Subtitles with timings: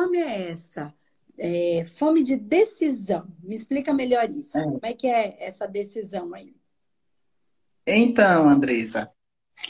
[0.00, 0.94] fome é essa?
[1.38, 3.26] É, fome de decisão.
[3.42, 4.58] Me explica melhor isso.
[4.58, 4.62] É.
[4.62, 6.54] Como é que é essa decisão aí?
[7.86, 9.10] Então, Andresa,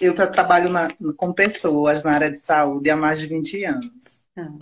[0.01, 4.27] eu trabalho na, com pessoas na área de saúde há mais de 20 anos.
[4.37, 4.52] Ah.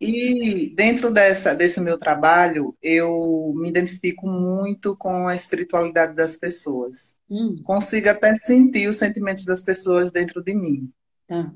[0.00, 7.16] E dentro dessa, desse meu trabalho, eu me identifico muito com a espiritualidade das pessoas.
[7.28, 7.60] Hum.
[7.64, 10.92] Consigo até sentir os sentimentos das pessoas dentro de mim.
[11.26, 11.52] Tá.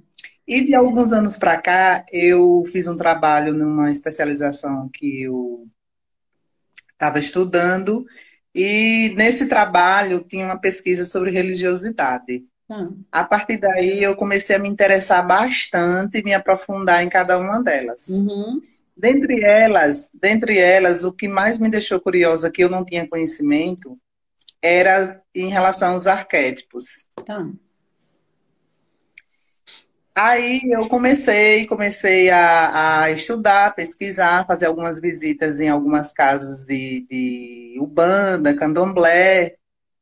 [0.47, 5.67] E de alguns anos para cá, eu fiz um trabalho numa especialização que eu
[6.93, 8.05] estava estudando,
[8.55, 12.45] e nesse trabalho tinha uma pesquisa sobre religiosidade.
[12.71, 13.03] Hum.
[13.11, 17.63] A partir daí, eu comecei a me interessar bastante e me aprofundar em cada uma
[17.63, 18.09] delas.
[18.09, 18.61] Uhum.
[18.97, 23.99] Dentre elas, dentre elas, o que mais me deixou curiosa, que eu não tinha conhecimento,
[24.61, 27.07] era em relação aos arquétipos.
[27.27, 27.51] Tá.
[30.15, 37.07] Aí eu comecei, comecei a, a, estudar, pesquisar, fazer algumas visitas em algumas casas de,
[37.09, 39.57] de Ubanda, Candomblé,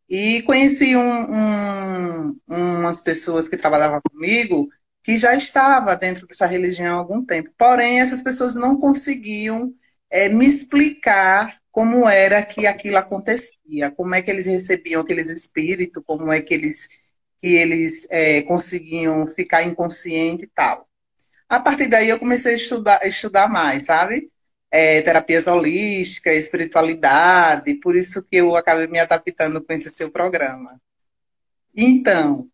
[0.08, 4.68] e conheci um, um, umas pessoas que trabalhavam comigo
[5.02, 7.50] que já estava dentro dessa religião há algum tempo.
[7.56, 9.72] Porém, essas pessoas não conseguiam
[10.10, 16.02] é, me explicar como era que aquilo acontecia, como é que eles recebiam aqueles espíritos,
[16.04, 16.88] como é que eles,
[17.40, 20.88] que eles é, conseguiam ficar inconsciente e tal.
[21.48, 24.30] A partir daí eu comecei a estudar, estudar mais, sabe?
[24.70, 30.80] é, terapias holísticas, espiritualidade, por isso que eu acabei me adaptando com esse seu programa.
[31.74, 32.48] Então,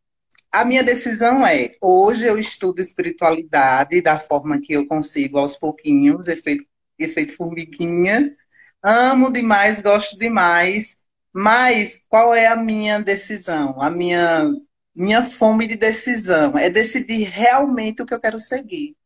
[0.50, 6.28] a minha decisão é, hoje eu estudo espiritualidade da forma que eu consigo aos pouquinhos,
[6.28, 6.64] efeito,
[6.98, 8.34] efeito formiguinha,
[8.82, 10.98] amo demais, gosto demais,
[11.32, 13.80] mas qual é a minha decisão?
[13.82, 14.48] A minha,
[14.96, 18.96] minha fome de decisão é decidir realmente o que eu quero seguir.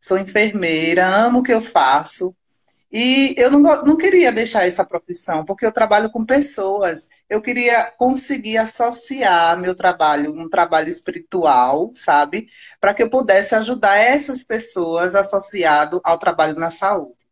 [0.00, 2.34] Sou enfermeira, amo o que eu faço,
[2.96, 7.08] e eu não, não queria deixar essa profissão, porque eu trabalho com pessoas.
[7.28, 12.46] Eu queria conseguir associar meu trabalho, um trabalho espiritual, sabe?
[12.80, 17.23] Para que eu pudesse ajudar essas pessoas associado ao trabalho na saúde.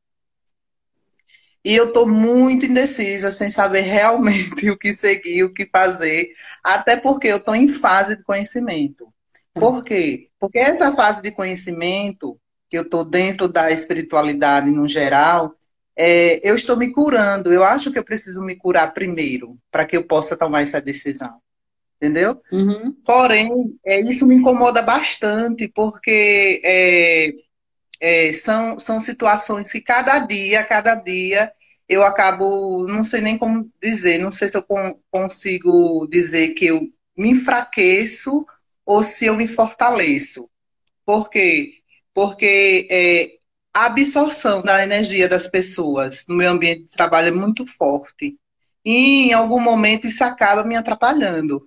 [1.65, 6.29] E eu estou muito indecisa, sem saber realmente o que seguir, o que fazer,
[6.63, 9.13] até porque eu estou em fase de conhecimento.
[9.55, 10.29] Por quê?
[10.41, 15.55] Porque essa fase de conhecimento que eu estou dentro da espiritualidade no geral,
[15.97, 17.53] é, eu estou me curando.
[17.53, 21.35] Eu acho que eu preciso me curar primeiro, para que eu possa tomar essa decisão.
[21.97, 22.41] Entendeu?
[22.51, 22.97] Uhum.
[23.05, 27.33] Porém, é, isso me incomoda bastante, porque é,
[28.03, 31.53] é, são, são situações que cada dia, cada dia,
[31.89, 34.67] eu acabo, não sei nem como dizer, não sei se eu
[35.11, 36.81] consigo dizer que eu
[37.17, 38.45] me enfraqueço
[38.85, 40.51] ou se eu me fortaleço.
[41.05, 41.83] Por quê?
[42.15, 43.39] porque é,
[43.75, 48.37] a absorção da energia das pessoas no meu ambiente de trabalho é muito forte.
[48.85, 51.65] E em algum momento isso acaba me atrapalhando.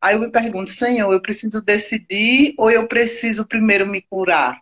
[0.00, 4.60] Aí eu me pergunto, Senhor, eu preciso decidir ou eu preciso primeiro me curar?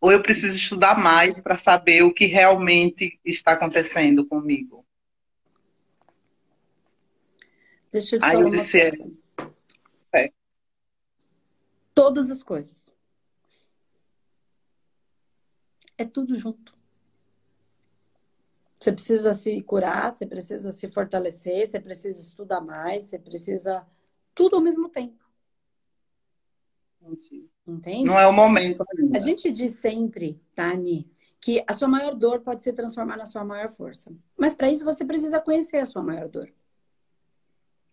[0.00, 4.86] Ou eu preciso estudar mais para saber o que realmente está acontecendo comigo?
[7.90, 9.12] Deixa eu te Aí falar eu disse, uma coisa.
[10.14, 10.32] É.
[11.94, 12.88] Todas as coisas.
[15.98, 16.78] é tudo junto.
[18.78, 23.84] Você precisa se curar, você precisa se fortalecer, você precisa estudar mais, você precisa
[24.32, 25.18] tudo ao mesmo tempo.
[27.68, 28.04] Entende?
[28.04, 28.82] Não é o momento.
[28.98, 29.18] Ainda.
[29.18, 31.06] A gente diz sempre, Tani,
[31.40, 34.10] que a sua maior dor pode se transformar na sua maior força.
[34.36, 36.48] Mas para isso você precisa conhecer a sua maior dor.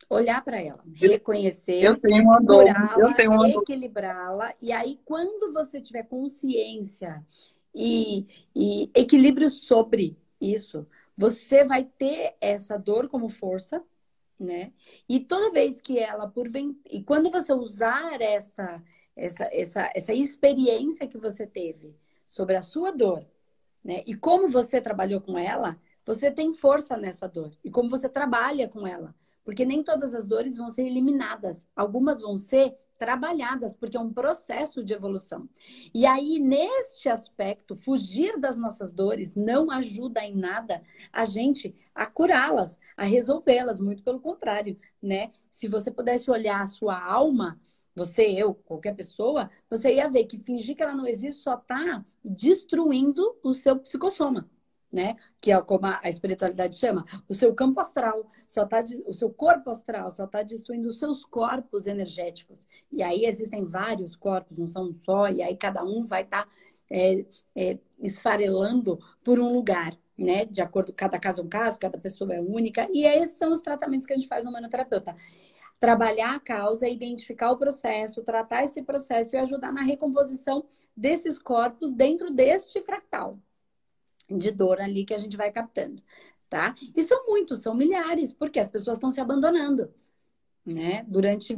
[0.10, 2.66] Olhar para ela, reconhecer, eu tenho uma dor,
[2.98, 4.54] eu tenho uma equilibrá-la.
[4.62, 7.26] E aí, quando você tiver consciência
[7.76, 8.26] e,
[8.56, 10.88] e equilíbrio sobre isso.
[11.18, 13.84] Você vai ter essa dor como força,
[14.40, 14.72] né?
[15.08, 16.50] E toda vez que ela por
[16.90, 18.82] e quando você usar essa
[19.16, 21.96] essa essa essa experiência que você teve
[22.26, 23.26] sobre a sua dor,
[23.84, 24.04] né?
[24.06, 27.52] E como você trabalhou com ela, você tem força nessa dor.
[27.64, 32.22] E como você trabalha com ela, porque nem todas as dores vão ser eliminadas, algumas
[32.22, 35.50] vão ser trabalhadas, porque é um processo de evolução.
[35.94, 40.82] E aí, neste aspecto, fugir das nossas dores não ajuda em nada
[41.12, 45.32] a gente a curá-las, a resolvê-las, muito pelo contrário, né?
[45.50, 47.60] Se você pudesse olhar a sua alma,
[47.96, 52.06] você, eu, qualquer pessoa, você ia ver que fingir que ela não existe só está
[52.24, 54.50] destruindo o seu psicossoma
[54.96, 55.18] né?
[55.42, 59.70] Que é como a espiritualidade chama, o seu campo astral, só tá o seu corpo
[59.70, 62.66] astral só está destruindo os seus corpos energéticos.
[62.92, 66.46] E aí existem vários corpos, não são um só, e aí cada um vai estar
[66.46, 66.52] tá
[66.90, 67.26] é,
[67.56, 70.46] é, esfarelando por um lugar, né?
[70.46, 72.88] De acordo, cada caso é um caso, cada pessoa é única.
[72.94, 75.16] E esses são os tratamentos que a gente faz no manoterapeuta.
[75.80, 81.94] Trabalhar a causa, identificar o processo, tratar esse processo e ajudar na recomposição desses corpos
[81.94, 83.40] dentro deste fractal
[84.30, 86.02] de dor ali que a gente vai captando,
[86.50, 86.74] tá?
[86.96, 89.94] E são muitos, são milhares, porque as pessoas estão se abandonando
[90.66, 91.04] né?
[91.08, 91.58] Durante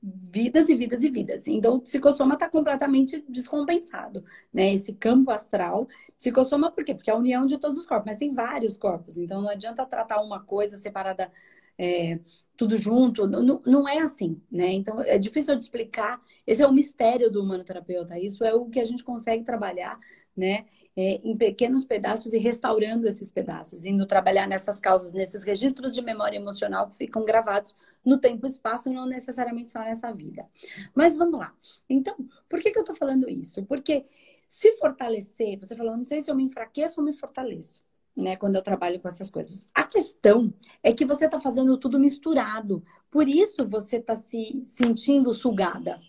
[0.00, 1.48] vidas e vidas e vidas.
[1.48, 4.72] Então, o psicossoma está completamente descompensado, né?
[4.74, 5.88] Esse campo astral.
[6.16, 6.94] Psicossoma por quê?
[6.94, 9.18] Porque é a união de todos os corpos, mas tem vários corpos.
[9.18, 11.32] Então, não adianta tratar uma coisa separada,
[11.76, 12.20] é,
[12.56, 13.26] tudo junto.
[13.26, 14.72] Não, não é assim, né?
[14.72, 16.20] Então, é difícil de explicar.
[16.46, 18.18] Esse é o mistério do humanoterapeuta.
[18.18, 19.98] Isso é o que a gente consegue trabalhar
[20.36, 25.94] né, é, em pequenos pedaços e restaurando esses pedaços, indo trabalhar nessas causas, nesses registros
[25.94, 27.74] de memória emocional que ficam gravados
[28.04, 30.46] no tempo e espaço, não necessariamente só nessa vida.
[30.94, 31.54] Mas vamos lá.
[31.88, 32.14] Então,
[32.48, 33.64] por que, que eu estou falando isso?
[33.64, 34.04] Porque
[34.48, 37.82] se fortalecer, você falou, não sei se eu me enfraqueço ou me fortaleço.
[38.16, 39.66] Né, quando eu trabalho com essas coisas.
[39.74, 42.82] A questão é que você está fazendo tudo misturado.
[43.10, 46.00] Por isso você está se sentindo sugada.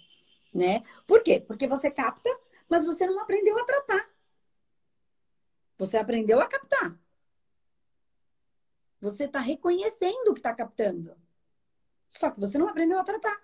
[0.54, 0.82] Né?
[1.06, 1.42] Por quê?
[1.46, 2.30] Porque você capta,
[2.70, 4.10] mas você não aprendeu a tratar.
[5.78, 6.98] Você aprendeu a captar.
[9.00, 11.16] Você está reconhecendo que está captando.
[12.08, 13.38] Só que você não aprendeu a tratar.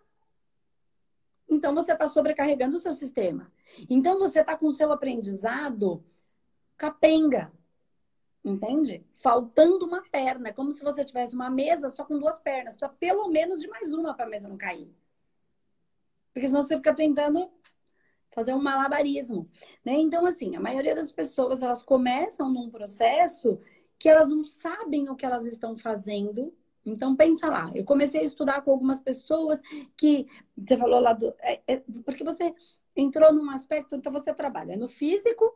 [1.49, 3.51] Então você está sobrecarregando o seu sistema.
[3.89, 6.03] Então você está com o seu aprendizado
[6.77, 7.51] capenga.
[8.43, 9.05] Entende?
[9.15, 10.51] Faltando uma perna.
[10.51, 12.75] Como se você tivesse uma mesa só com duas pernas.
[12.75, 14.93] Precisa pelo menos de mais uma para a mesa não cair.
[16.33, 17.49] Porque senão você fica tentando
[18.33, 19.47] fazer um malabarismo,
[19.85, 19.93] né?
[19.93, 23.59] Então, assim, a maioria das pessoas, elas começam num processo
[23.99, 26.51] que elas não sabem o que elas estão fazendo.
[26.85, 29.61] Então, pensa lá, eu comecei a estudar com algumas pessoas
[29.95, 30.25] que,
[30.57, 31.33] você falou lá do...
[31.39, 32.53] É, é, porque você
[32.95, 35.55] entrou num aspecto, então você trabalha no físico,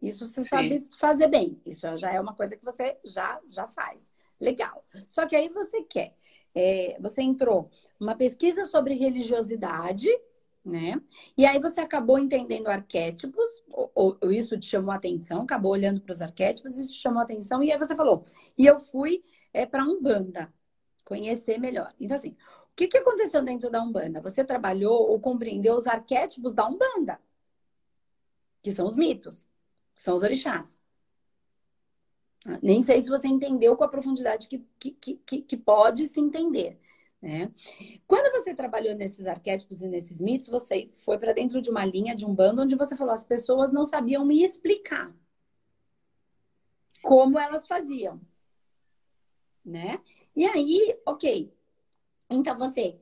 [0.00, 0.48] isso você Sim.
[0.48, 1.60] sabe fazer bem.
[1.66, 4.12] Isso já é uma coisa que você já, já faz.
[4.40, 4.84] Legal.
[5.08, 6.14] Só que aí você quer.
[6.54, 10.08] É, você entrou uma pesquisa sobre religiosidade,
[10.64, 11.00] né?
[11.36, 16.00] E aí você acabou entendendo arquétipos, ou, ou isso te chamou a atenção, acabou olhando
[16.00, 18.24] para os arquétipos, isso te chamou atenção, e aí você falou,
[18.56, 20.52] e eu fui é, para Umbanda,
[21.04, 21.92] conhecer melhor.
[21.98, 22.36] Então, assim,
[22.72, 24.20] o que, que aconteceu dentro da Umbanda?
[24.20, 27.18] Você trabalhou ou compreendeu os arquétipos da Umbanda,
[28.62, 29.46] que são os mitos,
[29.98, 30.78] são os orixás.
[32.62, 36.80] Nem sei se você entendeu com a profundidade que, que, que, que pode se entender.
[37.20, 37.52] Né?
[38.06, 42.14] Quando você trabalhou nesses arquétipos e nesses mitos, você foi para dentro de uma linha,
[42.14, 45.12] de um bando, onde você falou: as pessoas não sabiam me explicar
[47.02, 48.20] como elas faziam,
[49.64, 50.00] né?
[50.34, 51.52] E aí, ok.
[52.30, 53.00] Então você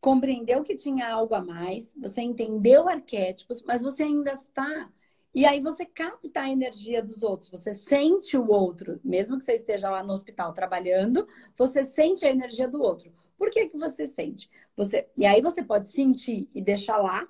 [0.00, 4.92] compreendeu que tinha algo a mais, você entendeu arquétipos, mas você ainda está.
[5.36, 9.52] E aí você capta a energia dos outros, você sente o outro, mesmo que você
[9.52, 13.12] esteja lá no hospital trabalhando, você sente a energia do outro.
[13.36, 14.48] Por que, que você sente?
[14.74, 17.28] Você, e aí você pode sentir e deixar lá,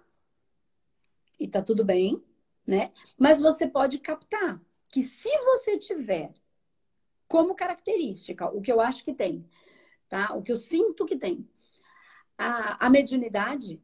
[1.36, 2.22] e tá tudo bem,
[2.64, 2.92] né?
[3.18, 6.32] Mas você pode captar que se você tiver
[7.26, 9.44] como característica, o que eu acho que tem,
[10.08, 10.32] tá?
[10.36, 11.44] O que eu sinto que tem,
[12.38, 13.82] a, a mediunidade,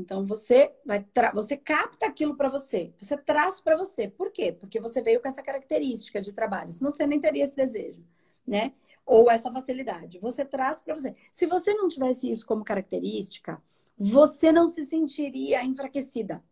[0.00, 1.04] então você vai
[1.34, 4.08] você capta aquilo para você, você traz para você.
[4.08, 4.52] Por quê?
[4.52, 8.02] Porque você veio com essa característica de trabalho, senão você nem teria esse desejo,
[8.46, 8.72] né?
[9.10, 10.20] ou essa facilidade.
[10.20, 11.16] Você traz para você.
[11.32, 13.60] Se você não tivesse isso como característica,
[13.98, 16.42] você não se sentiria enfraquecida.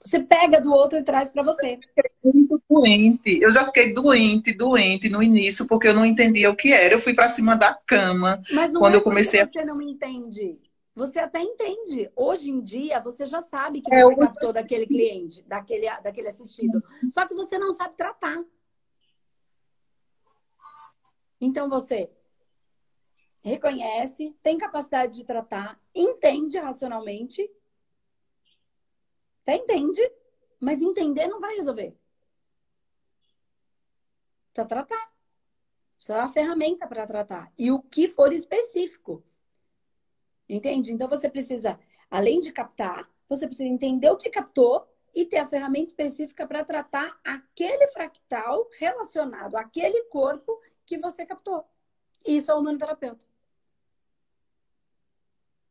[0.00, 1.78] Você pega do outro e traz para você.
[1.96, 3.40] Eu muito doente.
[3.40, 6.94] Eu já fiquei doente, doente no início, porque eu não entendia o que era.
[6.94, 8.40] Eu fui para cima da cama.
[8.52, 9.66] Mas quando é eu comecei você a...
[9.66, 10.54] não entende.
[10.94, 12.10] Você até entende.
[12.16, 16.82] Hoje em dia, você já sabe que é, você captou daquele cliente, daquele, daquele assistido.
[17.12, 18.44] Só que você não sabe tratar.
[21.40, 22.10] Então você
[23.42, 27.50] reconhece, tem capacidade de tratar, entende racionalmente,
[29.42, 30.00] até entende,
[30.60, 31.96] mas entender não vai resolver.
[34.52, 35.12] Precisa tratar.
[35.96, 37.52] Precisa dar uma ferramenta para tratar.
[37.58, 39.24] E o que for específico.
[40.50, 40.92] Entende?
[40.92, 41.78] Então você precisa,
[42.10, 46.64] além de captar, você precisa entender o que captou e ter a ferramenta específica para
[46.64, 51.64] tratar aquele fractal relacionado àquele corpo que você captou.
[52.26, 53.24] Isso é o humanoterapeuta.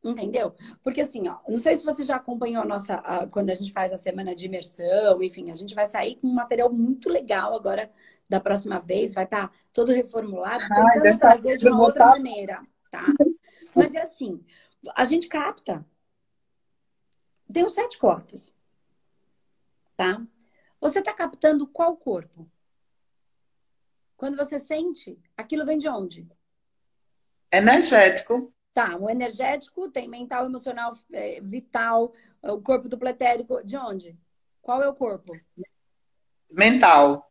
[0.02, 0.54] Entendeu?
[0.82, 3.72] Porque assim, ó, não sei se você já acompanhou a nossa, a, quando a gente
[3.72, 7.54] faz a semana de imersão, enfim, a gente vai sair com um material muito legal
[7.54, 7.92] agora
[8.26, 12.62] da próxima vez, vai estar tá todo reformulado, ah, tentando fazer de uma outra maneira,
[12.90, 13.04] tá?
[13.76, 14.42] Mas é assim,
[14.94, 15.84] a gente capta.
[17.52, 18.52] Tem os sete corpos.
[19.96, 20.24] Tá?
[20.80, 22.50] Você está captando qual corpo?
[24.16, 26.28] Quando você sente, aquilo vem de onde?
[27.52, 28.52] Energético.
[28.72, 33.64] Tá, o energético tem mental, emocional, é, vital, o corpo do pletérico.
[33.64, 34.16] De onde?
[34.62, 35.32] Qual é o corpo?
[36.48, 37.30] Mental.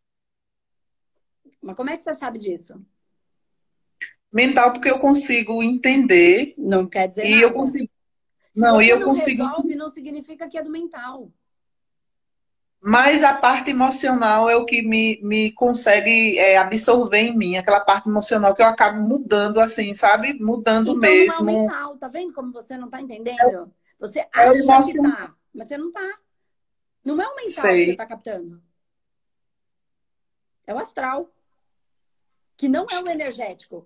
[1.62, 2.84] Mas como é que você sabe disso?
[4.31, 6.53] Mental, porque eu consigo entender.
[6.57, 7.43] Não quer dizer e nada.
[7.43, 7.91] eu consigo.
[8.55, 9.43] não, e eu não consigo.
[9.43, 11.31] Resolve, não significa que é do mental.
[12.81, 17.81] Mas a parte emocional é o que me, me consegue é, absorver em mim, aquela
[17.81, 20.33] parte emocional que eu acabo mudando, assim, sabe?
[20.36, 21.45] Mudando então, mesmo.
[21.45, 23.74] Não é o mental, tá vendo como você não tá entendendo?
[24.00, 26.19] Você é acha que tá, mas você não tá.
[27.03, 27.79] Não é o mental Sei.
[27.79, 28.62] que você tá captando.
[30.65, 31.29] É o astral.
[32.55, 33.86] Que não é o energético.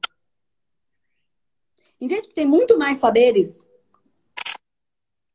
[2.04, 3.66] Entende que tem muito mais saberes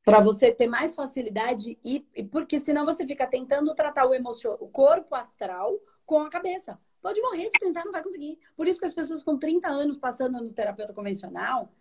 [0.04, 4.68] para você ter mais facilidade e, e, porque senão você fica tentando tratar o o
[4.68, 6.78] corpo astral com a cabeça.
[7.00, 8.38] Pode morrer se tentar, não vai conseguir.
[8.54, 11.72] Por isso que as pessoas com 30 anos passando no terapeuta convencional,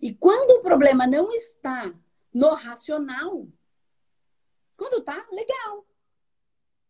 [0.00, 1.92] e quando o problema não está
[2.32, 3.48] no racional,
[4.76, 5.84] quando tá, legal.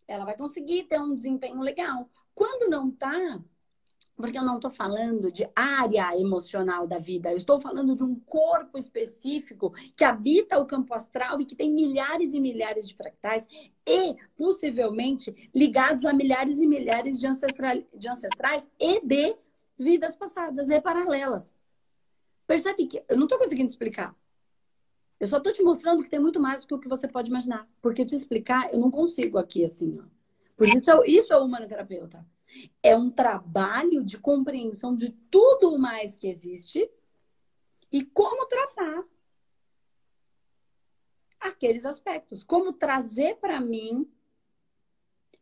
[0.06, 2.10] Ela vai conseguir ter um desempenho legal.
[2.34, 3.42] Quando não tá,
[4.16, 8.14] porque eu não estou falando de área emocional da vida, eu estou falando de um
[8.14, 13.46] corpo específico que habita o campo astral e que tem milhares e milhares de fractais
[13.86, 19.34] e possivelmente ligados a milhares e milhares de, ancestral, de ancestrais e de
[19.78, 21.54] vidas passadas e paralelas.
[22.46, 24.14] Percebe que eu não estou conseguindo explicar.
[25.18, 27.30] Eu só estou te mostrando que tem muito mais do que o que você pode
[27.30, 27.68] imaginar.
[27.80, 29.98] Porque te explicar, eu não consigo aqui assim.
[30.00, 30.04] Ó.
[30.56, 32.26] Por isso, eu, isso é o humanoterapeuta.
[32.82, 36.90] É um trabalho de compreensão de tudo o mais que existe
[37.90, 39.04] e como tratar
[41.40, 42.42] aqueles aspectos.
[42.42, 44.10] Como trazer para mim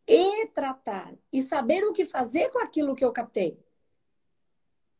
[0.07, 3.63] e tratar e saber o que fazer com aquilo que eu captei.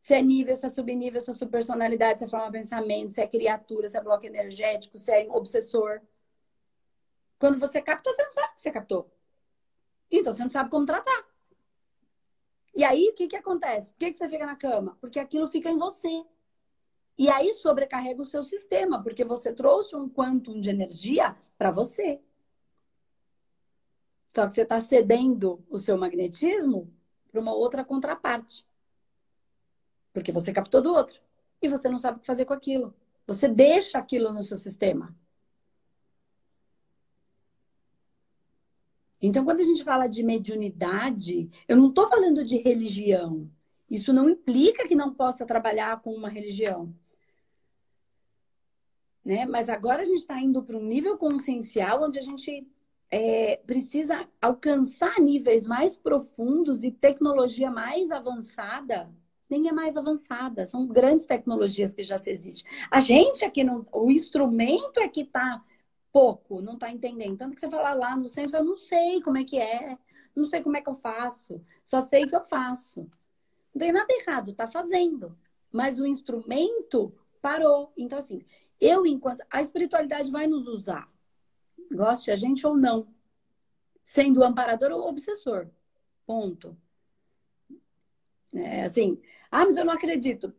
[0.00, 3.20] Se é nível, se é subnível, se é subpersonalidade, se é forma de pensamento, se
[3.20, 6.00] é criatura, se é bloco energético, se é obsessor.
[7.38, 9.10] Quando você capta, você não sabe que você captou.
[10.10, 11.31] Então você não sabe como tratar.
[12.74, 13.90] E aí, o que, que acontece?
[13.90, 14.96] Por que, que você fica na cama?
[15.00, 16.24] Porque aquilo fica em você.
[17.18, 22.20] E aí sobrecarrega o seu sistema, porque você trouxe um quantum de energia para você.
[24.34, 26.90] Só que você está cedendo o seu magnetismo
[27.30, 28.66] para uma outra contraparte.
[30.12, 31.20] Porque você captou do outro.
[31.60, 32.94] E você não sabe o que fazer com aquilo.
[33.26, 35.14] Você deixa aquilo no seu sistema.
[39.22, 43.48] Então, quando a gente fala de mediunidade, eu não estou falando de religião.
[43.88, 46.92] Isso não implica que não possa trabalhar com uma religião.
[49.24, 49.46] Né?
[49.46, 52.66] Mas agora a gente está indo para um nível consciencial onde a gente
[53.08, 59.08] é, precisa alcançar níveis mais profundos e tecnologia mais avançada.
[59.48, 62.72] Nem é mais avançada, são grandes tecnologias que já se existem.
[62.90, 65.62] A gente aqui, não, o instrumento é que está
[66.12, 67.38] pouco, não está entendendo.
[67.38, 69.98] Tanto que você fala lá no centro, eu não sei como é que é,
[70.36, 73.08] não sei como é que eu faço, só sei que eu faço.
[73.74, 75.36] Não tem nada errado, tá fazendo.
[75.72, 77.92] Mas o instrumento parou.
[77.96, 78.44] Então, assim,
[78.80, 79.42] eu, enquanto.
[79.50, 81.06] A espiritualidade vai nos usar,
[81.90, 83.08] goste a gente ou não,
[84.02, 85.68] sendo amparador ou obsessor.
[86.26, 86.76] Ponto.
[88.54, 90.54] É, assim, ah, mas eu não acredito.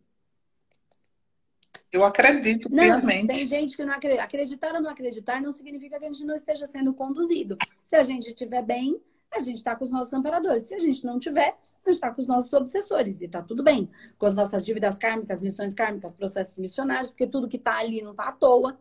[1.93, 3.27] Eu acredito não, piamente.
[3.27, 4.23] Tem gente que não acredita.
[4.23, 7.55] Acreditar ou não acreditar não significa que a gente não esteja sendo conduzido.
[7.85, 8.99] Se a gente estiver bem,
[9.31, 10.63] a gente está com os nossos amparadores.
[10.63, 13.21] Se a gente não tiver, a gente está com os nossos obsessores.
[13.21, 13.91] E está tudo bem.
[14.17, 18.11] Com as nossas dívidas kármicas, missões kármicas, processos missionários, porque tudo que está ali não
[18.11, 18.75] está à toa.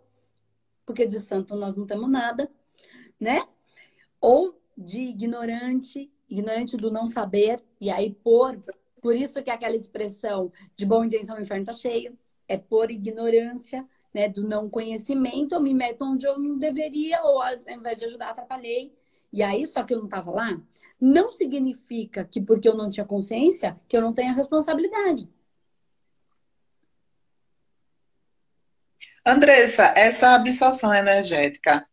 [0.86, 2.50] Porque de santo nós não temos nada,
[3.20, 3.46] né?
[4.22, 7.62] Ou de ignorante, ignorante do não saber.
[7.78, 8.58] E aí, por,
[9.02, 12.16] por isso que aquela expressão de boa intenção, o inferno está cheio
[12.48, 17.40] é por ignorância, né, do não conhecimento, eu me meto onde eu não deveria, ou
[17.40, 18.94] ao invés de ajudar, atrapalhei.
[19.32, 20.60] E aí, só que eu não estava lá,
[21.00, 25.28] não significa que porque eu não tinha consciência, que eu não tenha responsabilidade.
[29.24, 31.86] Andressa, essa absorção energética,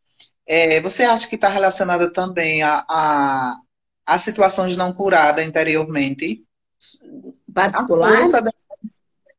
[0.45, 3.55] é, você acha que está relacionada também a, a,
[4.05, 6.43] a, situações não curadas anteriormente?
[7.53, 8.29] Particular?
[8.31, 8.51] Da...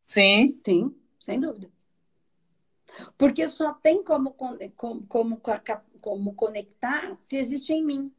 [0.00, 0.58] Sim.
[0.64, 0.99] Sim
[1.30, 1.70] sem dúvida.
[3.16, 4.58] Porque só tem como, como,
[5.06, 5.40] como,
[6.00, 8.12] como conectar se existe em mim.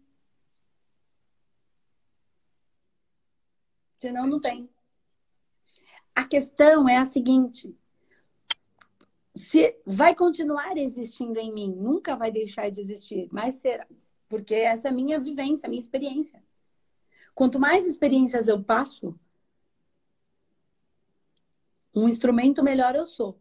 [3.98, 4.70] Senão não tem.
[6.16, 7.78] A questão é a seguinte:
[9.36, 13.86] se vai continuar existindo em mim, nunca vai deixar de existir, mas será,
[14.30, 16.42] porque essa é a minha vivência, a minha experiência.
[17.36, 19.18] Quanto mais experiências eu passo,
[21.94, 23.40] um instrumento melhor eu sou,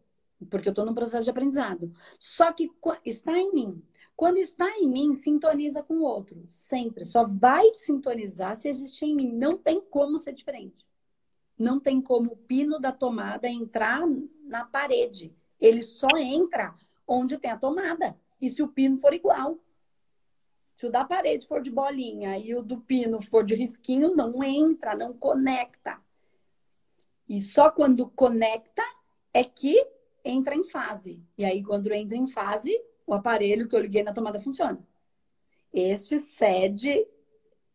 [0.49, 1.93] porque eu estou num processo de aprendizado.
[2.19, 2.69] Só que
[3.05, 3.83] está em mim.
[4.15, 7.03] Quando está em mim, sintoniza com o outro, sempre.
[7.05, 9.31] Só vai sintonizar se existir em mim.
[9.33, 10.85] Não tem como ser diferente.
[11.57, 14.01] Não tem como o pino da tomada entrar
[14.43, 15.33] na parede.
[15.59, 16.75] Ele só entra
[17.07, 18.17] onde tem a tomada.
[18.39, 19.59] E se o pino for igual.
[20.75, 24.43] Se o da parede for de bolinha e o do pino for de risquinho, não
[24.43, 26.01] entra, não conecta.
[27.31, 28.83] E só quando conecta
[29.33, 29.73] é que
[30.21, 31.23] entra em fase.
[31.37, 34.85] E aí, quando entra em fase, o aparelho que eu liguei na tomada funciona.
[35.71, 37.07] Este cede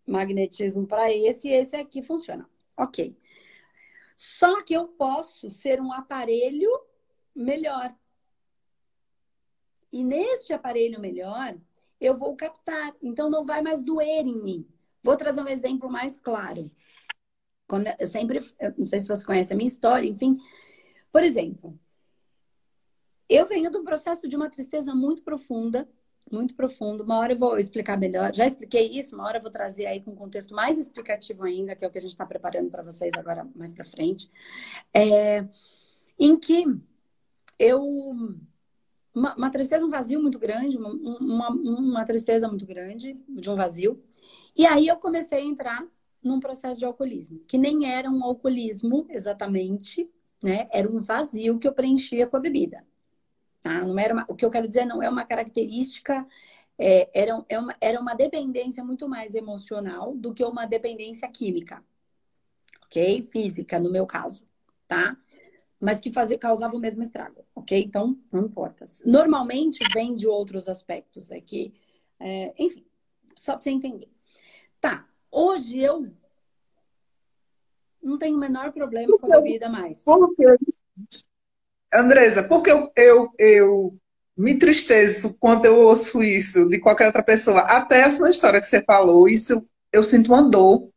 [0.07, 2.47] magnetismo para esse e esse aqui funciona.
[2.77, 3.17] Ok.
[4.15, 6.69] Só que eu posso ser um aparelho
[7.35, 7.97] melhor.
[9.91, 11.57] E neste aparelho melhor,
[11.99, 12.95] eu vou captar.
[13.03, 14.69] Então não vai mais doer em mim.
[15.03, 16.71] Vou trazer um exemplo mais claro.
[17.67, 18.41] Como eu sempre,
[18.77, 20.39] não sei se você conhece a minha história, enfim.
[21.11, 21.79] Por exemplo,
[23.29, 25.89] eu venho de um processo de uma tristeza muito profunda,
[26.31, 27.03] muito profundo.
[27.05, 28.35] Uma hora eu vou explicar melhor.
[28.35, 31.75] Já expliquei isso, uma hora eu vou trazer aí com um contexto mais explicativo ainda,
[31.75, 34.31] que é o que a gente está preparando para vocês agora mais para frente.
[34.95, 35.47] É,
[36.19, 36.65] em que
[37.59, 37.83] eu
[39.15, 43.55] uma, uma, tristeza, um vazio muito grande, uma, uma, uma, tristeza muito grande, de um
[43.55, 44.03] vazio.
[44.55, 45.87] E aí eu comecei a entrar
[46.27, 50.09] num processo de alcoolismo, que nem era um alcoolismo exatamente,
[50.43, 50.69] né?
[50.73, 52.85] Era um vazio que eu preenchia com a bebida.
[53.61, 53.85] Tá?
[53.85, 56.27] Não era uma, o que eu quero dizer não é uma característica,
[56.79, 61.83] é, era, é uma, era uma dependência muito mais emocional do que uma dependência química,
[62.85, 63.23] ok?
[63.33, 64.45] Física, no meu caso,
[64.87, 65.17] tá?
[65.81, 67.83] mas que fazia, causava o mesmo estrago, ok?
[67.83, 68.85] Então, não importa.
[69.05, 71.75] Normalmente vem de outros aspectos, é que,
[72.19, 72.85] é, enfim,
[73.35, 74.09] só para você entender.
[74.81, 76.07] Tá, hoje eu
[78.03, 80.03] não tenho o menor problema com a bebida mais.
[80.03, 80.45] Por que?
[81.93, 83.99] Andresa, porque eu, eu, eu
[84.37, 87.61] me entristeço quando eu ouço isso de qualquer outra pessoa.
[87.61, 90.91] Até essa história que você falou, isso eu sinto uma dor.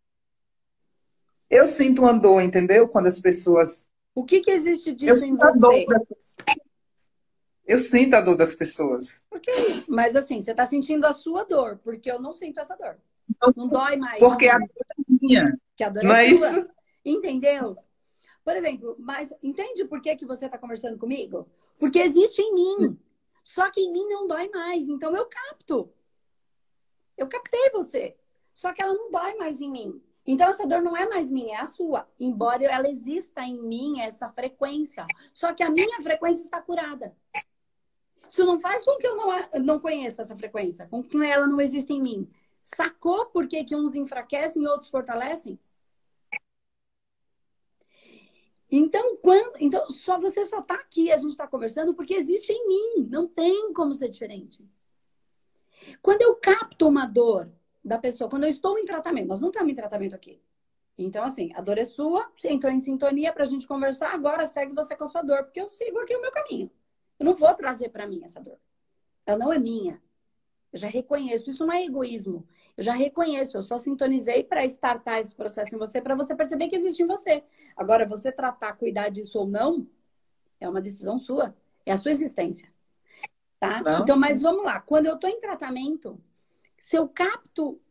[1.50, 2.88] Eu sinto uma dor, entendeu?
[2.88, 3.88] Quando as pessoas
[4.20, 5.86] o que, que existe disso eu em você?
[7.66, 9.24] Eu sinto a dor das pessoas.
[9.32, 9.54] Ok,
[9.90, 12.98] mas assim, você está sentindo a sua dor, porque eu não sinto essa dor.
[13.42, 14.20] Não, não dói mais.
[14.20, 15.60] Porque a dor é minha.
[15.76, 16.50] Que a dor não é, é sua.
[16.50, 16.70] Isso?
[17.06, 17.78] Entendeu?
[18.44, 21.48] Por exemplo, mas entende por que, que você está conversando comigo?
[21.78, 23.00] Porque existe em mim.
[23.44, 24.90] Só que em mim não dói mais.
[24.90, 25.92] Então eu capto.
[27.18, 28.18] Eu captei você.
[28.54, 30.02] Só que ela não dói mais em mim.
[30.26, 32.08] Então, essa dor não é mais minha, é a sua.
[32.20, 35.08] Embora ela exista em mim, essa frequência.
[35.34, 37.16] Só que a minha frequência está curada.
[38.28, 39.28] Isso não faz com que eu não,
[39.64, 42.30] não conheça essa frequência, com que ela não exista em mim.
[42.76, 45.60] Sacou por que, que uns enfraquecem e outros fortalecem?
[48.72, 52.68] Então, quando, então, só você só está aqui, a gente está conversando, porque existe em
[52.68, 53.08] mim.
[53.10, 54.64] Não tem como ser diferente.
[56.02, 57.52] Quando eu capto uma dor
[57.84, 58.30] da pessoa.
[58.30, 60.42] Quando eu estou em tratamento, nós não estamos em tratamento aqui.
[60.98, 64.46] Então, assim, a dor é sua, você entrou em sintonia para a gente conversar, agora
[64.46, 66.70] segue você com a sua dor, porque eu sigo aqui o meu caminho.
[67.18, 68.60] Eu não vou trazer para mim essa dor.
[69.26, 70.02] Ela não é minha.
[70.72, 71.50] Eu já reconheço.
[71.50, 72.48] Isso não é egoísmo.
[72.78, 73.58] Eu já reconheço.
[73.58, 77.08] Eu só sintonizei para startar esse processo em você, para você perceber que existe em
[77.08, 77.44] você.
[77.76, 79.88] Agora, você tratar, cuidar disso ou não,
[80.60, 81.56] é uma decisão sua.
[81.86, 82.72] É a sua existência.
[83.60, 83.82] Tá?
[83.82, 84.02] Não.
[84.02, 84.80] Então, mas vamos lá.
[84.80, 86.22] Quando eu estou em tratamento,
[86.80, 87.82] se eu capto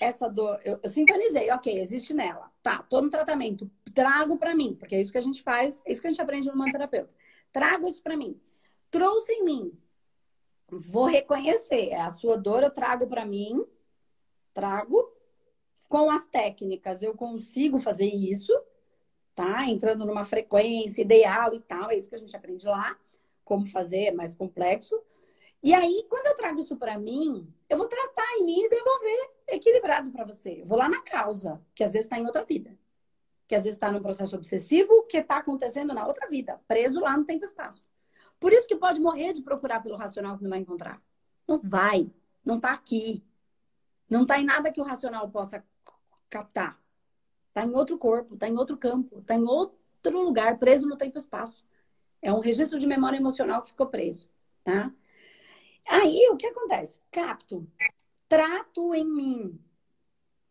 [0.00, 2.50] essa dor, eu, eu, sintonizei, ok, existe nela.
[2.62, 5.92] Tá, tô no tratamento, trago para mim, porque é isso que a gente faz, é
[5.92, 7.14] isso que a gente aprende no terapeuta.
[7.52, 8.38] Trago isso para mim.
[8.90, 9.78] Trouxe em mim.
[10.68, 13.64] Vou reconhecer, é a sua dor eu trago para mim,
[14.52, 15.12] trago.
[15.88, 18.52] Com as técnicas eu consigo fazer isso,
[19.34, 19.64] tá?
[19.66, 22.98] Entrando numa frequência ideal e tal, é isso que a gente aprende lá.
[23.44, 25.00] Como fazer, é mais complexo.
[25.62, 29.30] E aí, quando eu trago isso para mim, eu vou tratar em mim e devolver
[29.48, 30.62] equilibrado para você.
[30.62, 32.76] Eu vou lá na causa, que às vezes está em outra vida.
[33.46, 37.16] Que às vezes está num processo obsessivo que está acontecendo na outra vida, preso lá
[37.16, 37.82] no tempo e espaço.
[38.38, 41.02] Por isso que pode morrer de procurar pelo racional que não vai encontrar.
[41.46, 42.10] Não vai.
[42.44, 43.24] Não está aqui.
[44.08, 45.64] Não está em nada que o racional possa
[46.28, 46.80] captar.
[47.48, 51.16] Está em outro corpo, está em outro campo, está em outro lugar, preso no tempo
[51.16, 51.64] e espaço.
[52.20, 54.28] É um registro de memória emocional que ficou preso,
[54.62, 54.92] tá?
[55.88, 57.00] Aí o que acontece?
[57.10, 57.66] Capto,
[58.28, 59.60] trato em mim.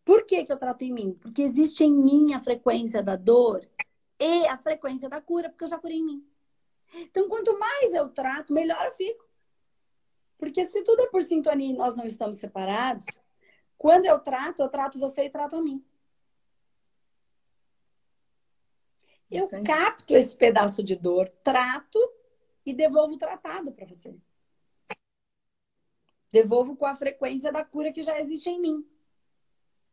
[0.03, 1.13] Por que, que eu trato em mim?
[1.21, 3.67] Porque existe em mim a frequência da dor
[4.19, 6.27] e a frequência da cura, porque eu já curei em mim.
[6.95, 9.25] Então, quanto mais eu trato, melhor eu fico.
[10.37, 13.05] Porque se tudo é por sintonia e nós não estamos separados,
[13.77, 15.83] quando eu trato, eu trato você e trato a mim.
[19.29, 19.63] Eu Entendi.
[19.63, 21.99] capto esse pedaço de dor, trato
[22.65, 24.15] e devolvo tratado para você.
[26.31, 28.87] Devolvo com a frequência da cura que já existe em mim.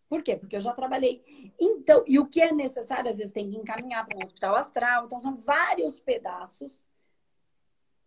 [0.09, 0.37] Por quê?
[0.37, 1.55] Porque eu já trabalhei.
[1.59, 5.07] Então, e o que é necessário, às vezes tem que encaminhar para um hospital astral.
[5.07, 6.83] Então, são vários pedaços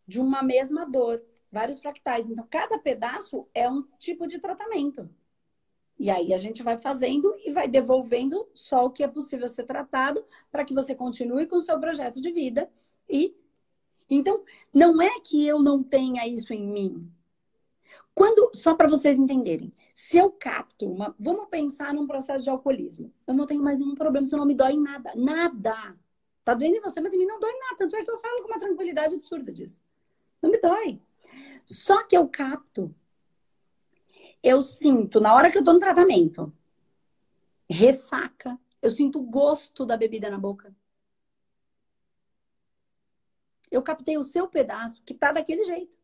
[0.08, 2.30] de uma mesma dor, vários fractais.
[2.30, 5.10] Então, cada pedaço é um tipo de tratamento.
[5.98, 9.63] E aí a gente vai fazendo e vai devolvendo só o que é possível ser
[9.63, 12.70] tratado para que você continue com o seu projeto de vida.
[13.08, 13.36] E
[14.10, 17.12] então, não é que eu não tenha isso em mim.
[18.13, 23.12] Quando, só para vocês entenderem, se eu capto uma, vamos pensar num processo de alcoolismo.
[23.28, 25.98] Eu não tenho mais nenhum problema, isso não me dói em nada, nada.
[26.44, 28.41] Tá doendo em você, mas em mim não dói nada, tanto é que eu falo
[28.44, 29.82] com uma tranquilidade absurda disso.
[30.46, 31.02] Não me dói.
[31.66, 32.94] Só que eu capto
[34.46, 36.54] eu sinto, na hora que eu tô no tratamento,
[37.68, 38.60] ressaca.
[38.80, 40.72] Eu sinto o gosto da bebida na boca.
[43.72, 45.98] Eu captei o seu pedaço que tá daquele jeito.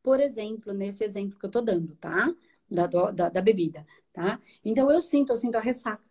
[0.00, 2.32] Por exemplo, nesse exemplo que eu tô dando, tá?
[2.70, 4.38] Da, da, da bebida, tá?
[4.64, 6.04] Então eu sinto, eu sinto a ressaca.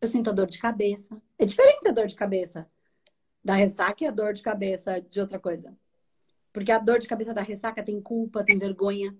[0.00, 1.20] Eu sinto a dor de cabeça.
[1.36, 2.70] É diferente a dor de cabeça
[3.42, 5.76] da ressaca e a dor de cabeça de outra coisa.
[6.52, 9.16] Porque a dor de cabeça da ressaca tem culpa, tem vergonha,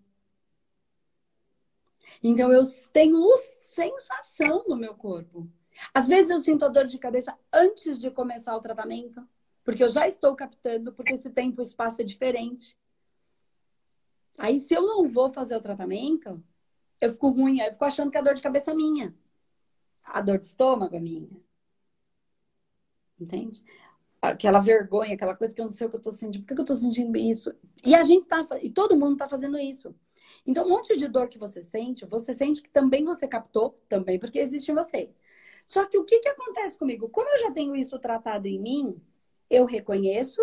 [2.23, 2.63] então eu
[2.93, 5.49] tenho sensação no meu corpo.
[5.95, 9.27] Às vezes eu sinto a dor de cabeça antes de começar o tratamento,
[9.65, 12.77] porque eu já estou captando, porque esse tempo e espaço é diferente.
[14.37, 16.43] Aí se eu não vou fazer o tratamento,
[17.01, 19.15] eu fico ruim, aí eu fico achando que a dor de cabeça é minha.
[20.03, 21.31] A dor de estômago é minha.
[23.19, 23.63] Entende?
[24.23, 26.45] Aquela vergonha, aquela coisa que eu não sei o que eu tô sentindo.
[26.45, 27.55] Por que eu tô sentindo isso?
[27.85, 29.95] E a gente tá, e todo mundo tá fazendo isso.
[30.47, 34.19] Então, um monte de dor que você sente, você sente que também você captou, também
[34.19, 35.11] porque existe em você.
[35.67, 37.09] Só que o que, que acontece comigo?
[37.09, 39.01] Como eu já tenho isso tratado em mim,
[39.49, 40.41] eu reconheço.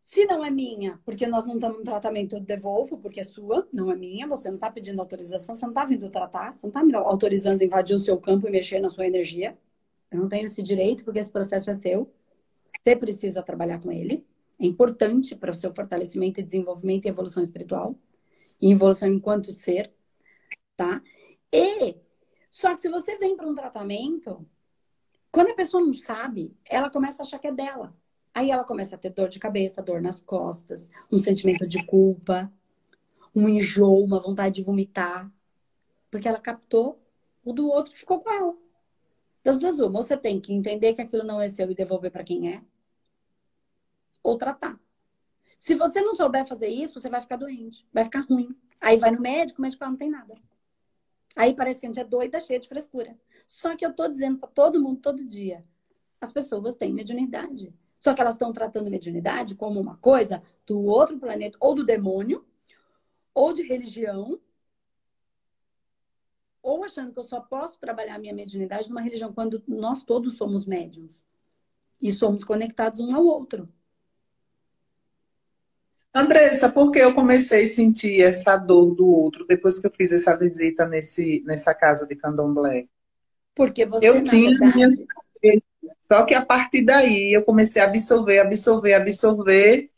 [0.00, 3.68] Se não é minha, porque nós não estamos no tratamento, eu devolvo, porque é sua,
[3.72, 4.26] não é minha.
[4.28, 7.60] Você não está pedindo autorização, você não está vindo tratar, você não está me autorizando
[7.60, 9.58] a invadir o seu campo e mexer na sua energia.
[10.10, 12.12] Eu não tenho esse direito, porque esse processo é seu.
[12.66, 14.26] Você precisa trabalhar com ele
[14.60, 17.94] é importante para o seu fortalecimento e desenvolvimento e evolução espiritual.
[18.60, 19.92] E evolução enquanto ser,
[20.76, 21.00] tá?
[21.52, 21.96] E,
[22.50, 24.44] só que se você vem para um tratamento,
[25.30, 27.96] quando a pessoa não sabe, ela começa a achar que é dela.
[28.34, 32.52] Aí ela começa a ter dor de cabeça, dor nas costas, um sentimento de culpa,
[33.32, 35.30] um enjoo, uma vontade de vomitar.
[36.10, 37.00] Porque ela captou
[37.44, 38.56] o do outro que ficou com ela.
[39.48, 40.02] Das duas, uma.
[40.02, 42.60] Você tem que entender que aquilo não é seu e devolver para quem é
[44.22, 44.78] ou tratar.
[45.56, 48.54] Se você não souber fazer isso, você vai ficar doente, vai ficar ruim.
[48.78, 50.34] Aí vai no médico, o médico fala, não tem nada.
[51.34, 53.16] Aí parece que a gente é doida, cheia de frescura.
[53.46, 55.64] Só que eu tô dizendo para todo mundo todo dia,
[56.20, 57.72] as pessoas têm mediunidade.
[57.98, 62.44] Só que elas estão tratando mediunidade como uma coisa do outro planeta, ou do demônio,
[63.32, 64.38] ou de religião,
[66.68, 70.36] ou achando que eu só posso trabalhar a minha mediunidade numa religião quando nós todos
[70.36, 71.22] somos médiums
[72.02, 73.66] e somos conectados um ao outro.
[76.14, 80.12] Andressa, por que eu comecei a sentir essa dor do outro depois que eu fiz
[80.12, 82.86] essa visita nesse, nessa casa de candomblé?
[83.54, 84.76] Porque você, eu tinha verdade...
[84.76, 85.62] minha...
[86.02, 89.90] Só que a partir daí eu comecei a absorver, absorver, absorver.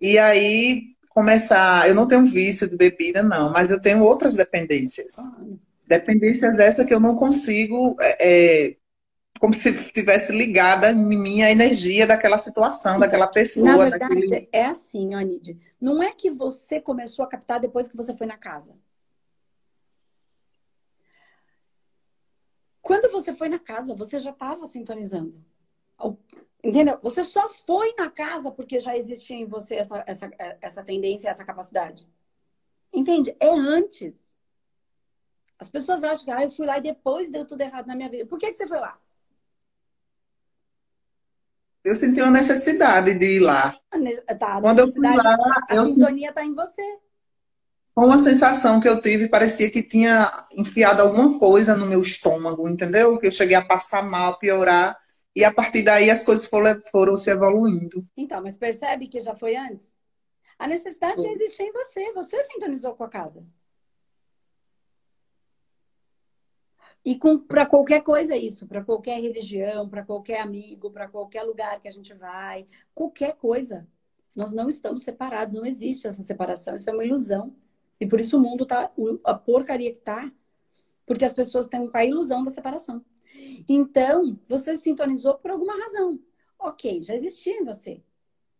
[0.00, 1.88] E aí começar.
[1.88, 5.14] Eu não tenho vício de bebida, não, mas eu tenho outras dependências.
[5.18, 5.41] Ah.
[5.86, 8.76] Dependências essa que eu não consigo é, é
[9.42, 13.72] como se estivesse ligada em mim a energia daquela situação, daquela pessoa.
[13.72, 14.48] Na verdade, daquele...
[14.52, 15.58] é assim, Anid.
[15.80, 18.76] Não é que você começou a captar depois que você foi na casa.
[22.80, 25.34] Quando você foi na casa, você já estava sintonizando.
[26.62, 26.98] Entendeu?
[27.02, 31.44] Você só foi na casa porque já existia em você essa, essa, essa tendência, essa
[31.44, 32.06] capacidade.
[32.92, 33.34] Entende?
[33.40, 34.31] É antes.
[35.62, 38.10] As pessoas acham que ah, eu fui lá e depois deu tudo errado na minha
[38.10, 38.26] vida.
[38.26, 38.98] Por que, que você foi lá?
[41.84, 43.76] eu senti uma necessidade de ir lá.
[44.38, 45.36] Tá, Quando eu fui lá,
[45.68, 46.82] a eu sintonia está em você.
[47.94, 52.68] Com uma sensação que eu tive, parecia que tinha enfiado alguma coisa no meu estômago,
[52.68, 53.18] entendeu?
[53.18, 54.96] Que eu cheguei a passar mal, piorar.
[55.34, 58.06] E a partir daí as coisas foram, foram se evoluindo.
[58.16, 59.94] Então, mas percebe que já foi antes?
[60.58, 61.28] A necessidade Sim.
[61.32, 62.12] existe em você.
[62.12, 63.44] Você sintonizou com a casa.
[67.04, 71.80] E para qualquer coisa é isso, para qualquer religião, para qualquer amigo, para qualquer lugar
[71.80, 73.88] que a gente vai, qualquer coisa.
[74.34, 77.54] Nós não estamos separados, não existe essa separação, isso é uma ilusão.
[78.00, 78.90] E por isso o mundo tá
[79.24, 80.32] a porcaria que tá,
[81.06, 83.04] porque as pessoas têm com a ilusão da separação.
[83.68, 86.20] Então, você se sintonizou por alguma razão.
[86.58, 88.02] Ok, já existia em você.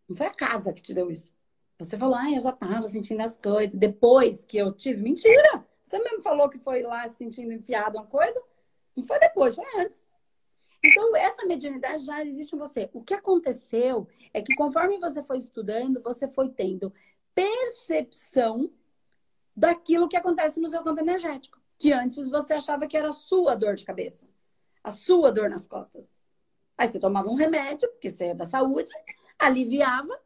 [0.07, 1.33] Não foi a casa que te deu isso.
[1.79, 3.75] Você falou, ah, eu já estava sentindo as coisas.
[3.75, 5.01] Depois que eu tive.
[5.01, 5.62] Mentira!
[5.93, 8.41] Você mesmo falou que foi lá sentindo enfiado uma coisa.
[8.95, 10.07] Não foi depois, foi antes.
[10.83, 12.89] Então, essa mediunidade já existe em você.
[12.93, 16.91] O que aconteceu é que conforme você foi estudando, você foi tendo
[17.35, 18.71] percepção
[19.55, 21.61] daquilo que acontece no seu campo energético.
[21.77, 24.25] Que antes você achava que era a sua dor de cabeça,
[24.83, 26.17] a sua dor nas costas.
[26.75, 28.91] Aí você tomava um remédio, porque você é da saúde,
[29.37, 30.19] aliviava.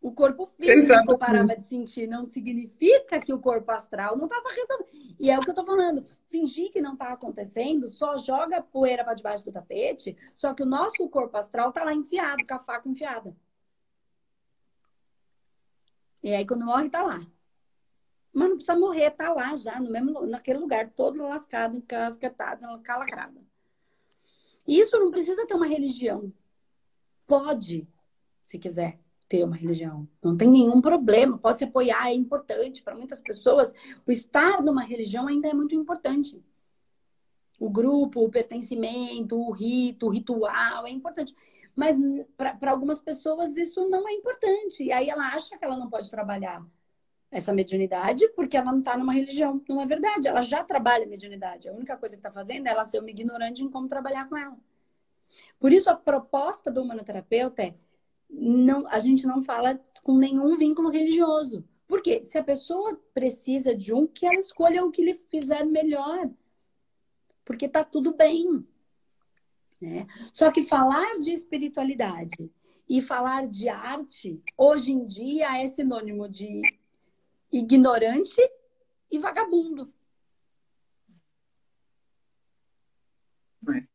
[0.00, 5.16] O corpo físico parava de sentir não significa que o corpo astral não estava resolvendo.
[5.20, 6.06] E é o que eu estou falando.
[6.30, 10.66] Fingir que não está acontecendo só joga poeira para debaixo do tapete, só que o
[10.66, 13.36] nosso corpo astral está lá enfiado, com a faca enfiada.
[16.22, 17.20] E aí, quando morre, está lá.
[18.32, 23.44] Mas não precisa morrer, tá lá já, no mesmo, naquele lugar, todo lascado, encasquetado, calacrado.
[24.66, 26.32] Isso não precisa ter uma religião.
[27.26, 27.86] Pode,
[28.42, 28.98] se quiser
[29.30, 30.08] ter uma religião.
[30.20, 32.82] Não tem nenhum problema, pode se apoiar, é importante.
[32.82, 33.72] Para muitas pessoas,
[34.04, 36.44] o estar numa religião ainda é muito importante.
[37.56, 41.32] O grupo, o pertencimento, o rito, o ritual é importante.
[41.76, 41.96] Mas
[42.36, 44.82] para algumas pessoas isso não é importante.
[44.82, 46.66] E aí ela acha que ela não pode trabalhar
[47.30, 49.62] essa mediunidade porque ela não está numa religião.
[49.68, 51.68] Não é verdade, ela já trabalha mediunidade.
[51.68, 54.36] A única coisa que está fazendo é ela ser uma ignorante em como trabalhar com
[54.36, 54.56] ela.
[55.60, 57.74] Por isso, a proposta do humanoterapeuta é
[58.30, 61.64] não, a gente não fala com nenhum vínculo religioso.
[61.86, 66.30] Porque se a pessoa precisa de um, que ela escolha o que lhe fizer melhor.
[67.44, 68.64] Porque tá tudo bem.
[69.80, 70.06] Né?
[70.32, 72.50] Só que falar de espiritualidade
[72.88, 76.62] e falar de arte, hoje em dia, é sinônimo de
[77.50, 78.40] ignorante
[79.10, 79.92] e vagabundo.
[83.68, 83.88] É.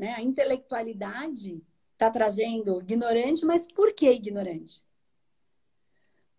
[0.00, 0.14] Né?
[0.14, 1.62] A intelectualidade
[2.04, 4.84] está trazendo ignorante, mas por que ignorante?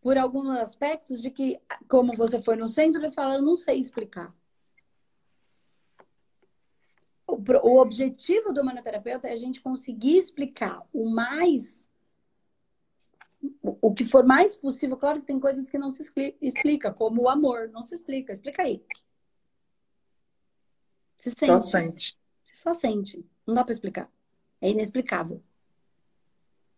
[0.01, 4.33] Por alguns aspectos de que, como você foi no centro, eles falaram, não sei explicar.
[7.27, 11.85] O, o objetivo do humanoterapeuta é a gente conseguir explicar o mais
[13.61, 16.03] o que for mais possível, claro que tem coisas que não se
[16.41, 18.33] explica, como o amor, não se explica.
[18.33, 18.83] Explica aí.
[21.17, 21.45] Se sente.
[21.45, 22.17] Só sente.
[22.43, 23.25] Você só sente.
[23.45, 24.11] Não dá para explicar.
[24.59, 25.43] É inexplicável.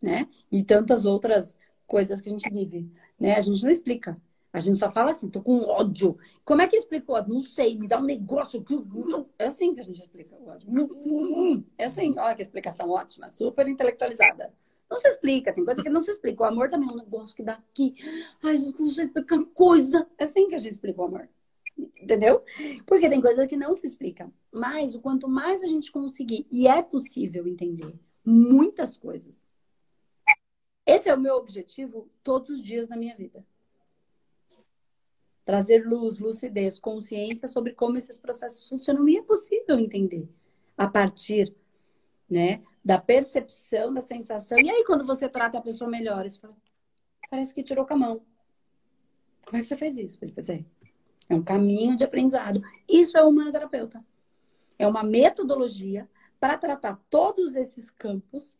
[0.02, 0.28] Né?
[0.52, 3.36] E tantas outras coisas que a gente vive, né?
[3.36, 4.22] A gente não explica.
[4.54, 6.18] A gente só fala assim, tô com ódio.
[6.44, 7.34] Como é que explica o ódio?
[7.34, 8.64] Não sei, me dá um negócio.
[9.38, 10.70] É assim que a gente explica o ódio.
[11.78, 14.54] É assim, olha que explicação ótima, super intelectualizada.
[14.90, 16.44] Não se explica, tem coisas que não se explica.
[16.44, 17.96] O amor também é um negócio que dá aqui.
[18.42, 20.08] Ai, não sei explicar coisa.
[20.18, 21.30] É assim que a gente explica o amor.
[21.78, 22.42] Entendeu?
[22.86, 24.32] Porque tem coisas que não se explica.
[24.52, 27.94] Mas o quanto mais a gente conseguir, e é possível entender
[28.26, 29.44] muitas coisas.
[31.08, 33.42] Esse é o meu objetivo todos os dias na minha vida.
[35.46, 39.08] Trazer luz, lucidez, consciência sobre como esses processos funcionam.
[39.08, 40.28] E é possível entender
[40.78, 41.56] a partir
[42.30, 42.62] né?
[42.84, 44.58] Da percepção, da sensação.
[44.60, 46.58] E aí, quando você trata a pessoa melhor, você fala,
[47.30, 48.22] parece que tirou com a mão.
[49.46, 50.20] Como é que você fez isso?
[50.20, 50.66] Pois é.
[51.30, 52.62] É um caminho de aprendizado.
[52.86, 54.06] Isso é o humanoterapeuta.
[54.78, 58.58] É uma metodologia para tratar todos esses campos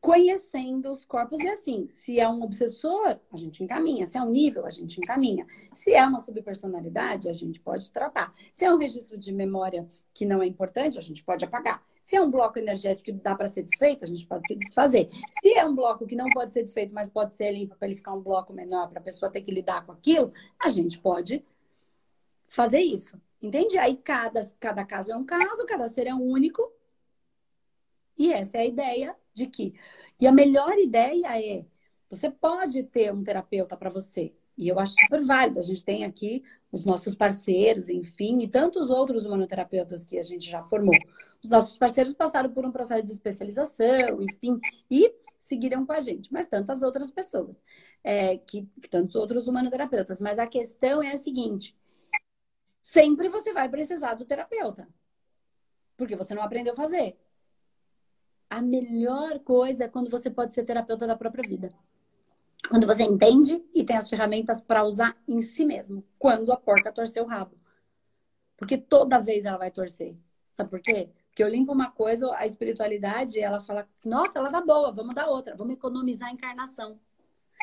[0.00, 1.40] conhecendo os corpos.
[1.44, 4.06] E assim, se é um obsessor, a gente encaminha.
[4.06, 5.46] Se é um nível, a gente encaminha.
[5.74, 8.34] Se é uma subpersonalidade, a gente pode tratar.
[8.52, 11.84] Se é um registro de memória que não é importante, a gente pode apagar.
[12.00, 15.10] Se é um bloco energético que dá para ser desfeito, a gente pode se desfazer.
[15.40, 17.96] Se é um bloco que não pode ser desfeito, mas pode ser limpo para ele
[17.96, 21.44] ficar um bloco menor, para a pessoa ter que lidar com aquilo, a gente pode
[22.48, 23.20] fazer isso.
[23.40, 23.78] Entende?
[23.78, 26.72] Aí cada, cada caso é um caso, cada ser é um único.
[28.18, 29.74] E essa é a ideia de que.
[30.20, 31.64] E a melhor ideia é:
[32.10, 34.32] você pode ter um terapeuta para você.
[34.56, 35.58] E eu acho super válido.
[35.58, 40.48] A gente tem aqui os nossos parceiros, enfim, e tantos outros humanoterapeutas que a gente
[40.48, 40.94] já formou.
[41.42, 46.32] Os nossos parceiros passaram por um processo de especialização, enfim, e seguiram com a gente,
[46.32, 47.60] mas tantas outras pessoas,
[48.04, 50.20] é, que, que tantos outros humanoterapeutas.
[50.20, 51.74] Mas a questão é a seguinte:
[52.82, 54.86] sempre você vai precisar do terapeuta,
[55.96, 57.16] porque você não aprendeu a fazer.
[58.50, 61.72] A melhor coisa é quando você pode ser terapeuta da própria vida.
[62.68, 66.04] Quando você entende e tem as ferramentas para usar em si mesmo.
[66.18, 67.56] Quando a porca torcer o rabo.
[68.56, 70.16] Porque toda vez ela vai torcer.
[70.52, 71.08] Sabe por quê?
[71.28, 75.28] Porque eu limpo uma coisa, a espiritualidade, ela fala, nossa, ela tá boa, vamos dar
[75.28, 76.98] outra, vamos economizar a encarnação.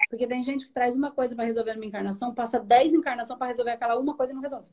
[0.09, 3.47] Porque tem gente que traz uma coisa para resolver uma encarnação, passa 10 encarnações para
[3.47, 4.67] resolver aquela uma coisa e não resolve.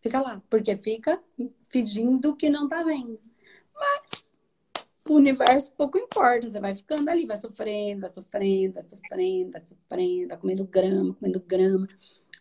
[0.00, 1.22] Fica lá, porque fica
[1.64, 3.20] fingindo que não tá vendo.
[3.74, 4.25] Mas
[5.08, 9.62] o universo pouco importa, você vai ficando ali, vai sofrendo, vai sofrendo, vai sofrendo, vai
[9.66, 11.86] sofrendo, vai comendo grama, comendo grama,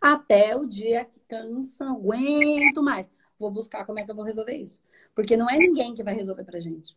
[0.01, 3.09] até o dia que cansa, aguento mais.
[3.37, 4.81] Vou buscar como é que eu vou resolver isso.
[5.13, 6.93] Porque não é ninguém que vai resolver pra gente.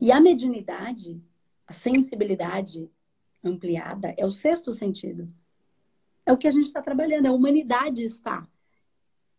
[0.00, 1.20] E a mediunidade,
[1.66, 2.90] a sensibilidade
[3.42, 5.28] ampliada, é o sexto sentido.
[6.26, 8.46] É o que a gente está trabalhando, a humanidade está.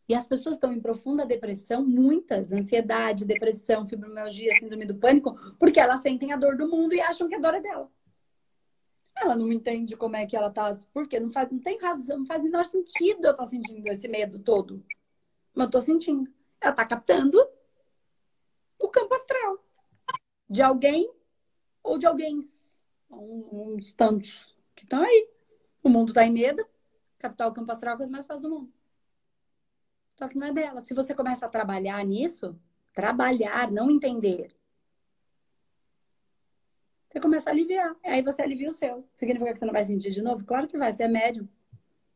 [0.08, 5.80] E as pessoas estão em profunda depressão, muitas, ansiedade, depressão, fibromialgia, síndrome do pânico, porque
[5.80, 7.92] elas sentem a dor do mundo e acham que a dor é dela.
[9.16, 12.26] Ela não entende como é que ela tá, porque não faz, não tem razão, não
[12.26, 14.86] faz o menor sentido eu estar tá sentindo esse medo todo.
[15.54, 16.32] Mas eu tô sentindo.
[16.62, 17.38] Ela tá captando
[18.78, 19.64] o campo astral
[20.50, 21.10] de alguém
[21.82, 22.40] ou de alguém,
[23.10, 25.30] uns tantos que estão aí.
[25.82, 26.66] O mundo tá em medo,
[27.18, 28.74] captar o campo astral é a coisa mais fácil do mundo.
[30.16, 30.82] Só que não é dela.
[30.82, 32.58] Se você começa a trabalhar nisso,
[32.94, 34.56] trabalhar, não entender,
[37.16, 37.96] você começa a aliviar.
[38.04, 39.08] Aí você alivia o seu.
[39.14, 40.44] Significa que você não vai sentir de novo?
[40.44, 41.48] Claro que vai, você é médium.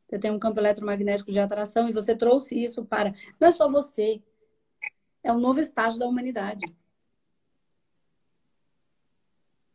[0.05, 3.13] Você tem um campo eletromagnético de atração e você trouxe isso para.
[3.39, 4.21] Não é só você.
[5.23, 6.65] É um novo estágio da humanidade.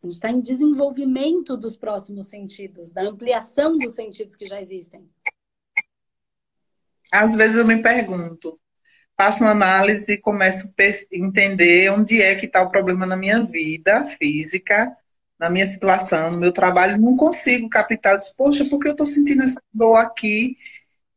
[0.02, 5.08] A gente está em desenvolvimento dos próximos sentidos, da ampliação dos sentidos que já existem.
[7.14, 8.59] Às vezes eu me pergunto,
[9.16, 13.40] faço uma análise e começo a entender onde é que está o problema na minha
[13.44, 14.92] vida física,
[15.38, 18.18] na minha situação, no meu trabalho, não consigo captar.
[18.37, 20.57] Poxa, por que eu estou sentindo essa dor aqui?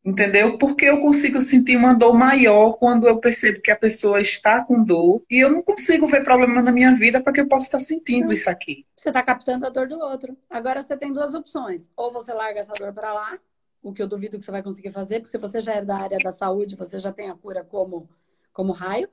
[0.06, 0.58] Entendeu?
[0.60, 4.84] Porque eu consigo sentir uma dor maior quando eu percebo que a pessoa está com
[4.84, 8.32] dor e eu não consigo ver problema na minha vida porque eu posso estar sentindo
[8.32, 8.86] isso aqui.
[8.96, 10.38] Você está captando a dor do outro.
[10.48, 11.90] Agora você tem duas opções.
[11.98, 13.38] Ou você larga essa dor para lá,
[13.88, 15.96] o que eu duvido que você vai conseguir fazer, porque se você já é da
[15.96, 18.10] área da saúde, você já tem a cura como,
[18.52, 19.10] como raio.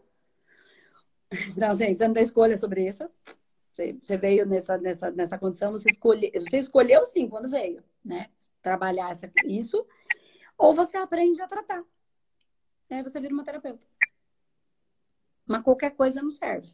[1.56, 3.08] Então, assim, você não tem escolha sobre isso.
[3.72, 8.28] Você, veio nessa, nessa, nessa condição, você, escolhe, você escolheu sim quando veio, né?
[8.62, 9.84] Trabalhar essa, isso.
[10.58, 11.82] Ou você aprende a tratar.
[12.90, 13.84] Aí você vira uma terapeuta.
[15.46, 16.68] Mas qualquer coisa não serve.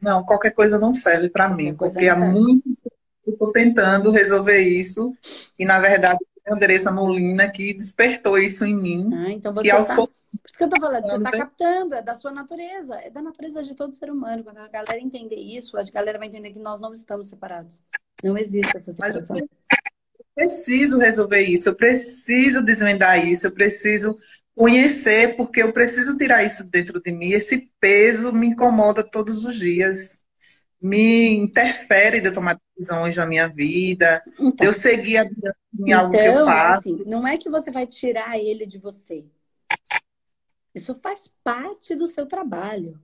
[0.00, 2.76] Não, qualquer coisa não serve para mim, porque há muito
[3.24, 5.16] eu estou tentando resolver isso
[5.56, 9.10] e, na verdade, Andressa Molina que despertou isso em mim.
[9.14, 9.96] Ah, então você aos tá...
[9.96, 13.20] Por isso que eu tô falando, você está captando, é da sua natureza, é da
[13.20, 14.42] natureza de todo ser humano.
[14.42, 17.82] Quando a galera entender isso, a galera vai entender que nós não estamos separados.
[18.24, 19.36] Não existe essa situação.
[19.36, 19.48] eu
[20.34, 24.18] preciso resolver isso, eu preciso desvendar isso, eu preciso
[24.54, 27.30] conhecer, porque eu preciso tirar isso dentro de mim.
[27.30, 30.21] Esse peso me incomoda todos os dias
[30.82, 35.84] me interfere de eu tomar decisões na minha vida, então, eu seguir a vida em
[35.84, 36.78] então, algo que eu então, faço.
[36.78, 39.24] Assim, não é que você vai tirar ele de você.
[40.74, 43.00] Isso faz parte do seu trabalho.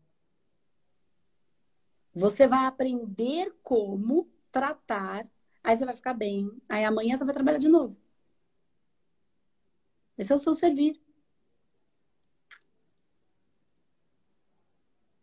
[2.12, 5.24] Você vai aprender como tratar,
[5.62, 7.96] aí você vai ficar bem, aí amanhã você vai trabalhar de novo.
[10.16, 11.00] Esse é o seu servir.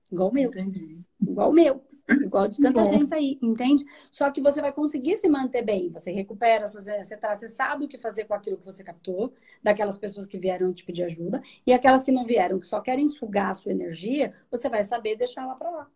[0.10, 0.50] Igual o meu.
[0.50, 1.02] Entendi.
[1.20, 1.86] Igual o meu.
[2.08, 3.84] Igual de tanta gente aí, entende?
[4.12, 5.89] Só que você vai conseguir se manter bem.
[5.89, 9.98] Você recupera, você, tá, você sabe o que fazer com aquilo que você captou, daquelas
[9.98, 13.52] pessoas que vieram te pedir ajuda, e aquelas que não vieram, que só querem sugar
[13.52, 15.91] a sua energia, você vai saber deixar ela pra lá.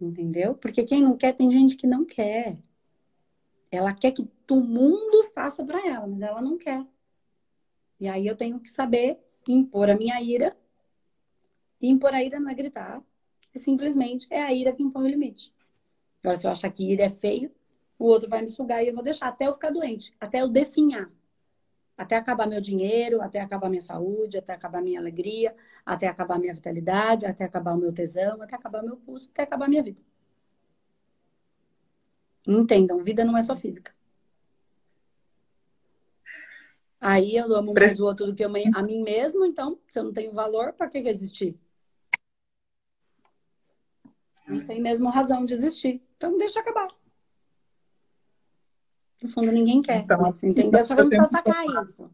[0.00, 0.54] Entendeu?
[0.56, 2.58] Porque quem não quer, tem gente que não quer.
[3.70, 6.84] Ela quer que o mundo faça para ela, mas ela não quer.
[8.00, 10.56] E aí eu tenho que saber impor a minha ira.
[11.80, 13.02] E impor a ira não é gritar,
[13.58, 15.52] simplesmente é a ira que impõe o limite.
[16.22, 17.50] Agora, se eu achar que ira é feio,
[17.98, 20.48] o outro vai me sugar e eu vou deixar até eu ficar doente, até eu
[20.48, 21.10] definhar.
[21.96, 25.54] Até acabar meu dinheiro, até acabar minha saúde, até acabar minha alegria,
[25.86, 29.68] até acabar minha vitalidade, até acabar o meu tesão, até acabar meu pulso, até acabar
[29.68, 30.00] minha vida.
[32.46, 33.94] Entendam, vida não é só física.
[37.00, 40.12] Aí eu amo mais o outro do que a mim mesmo, então, se eu não
[40.12, 41.54] tenho valor, para que, que existir?
[44.46, 46.02] Não tem mesmo razão de existir.
[46.16, 46.88] Então deixa acabar.
[49.22, 50.84] No fundo, ninguém quer então, isso, entendeu?
[50.84, 52.10] Só que não precisa sacar isso.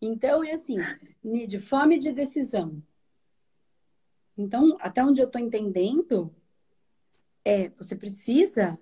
[0.00, 0.76] Então, é assim,
[1.22, 2.82] de fome de decisão.
[4.36, 6.34] Então, até onde eu estou entendendo,
[7.44, 8.76] é, você precisa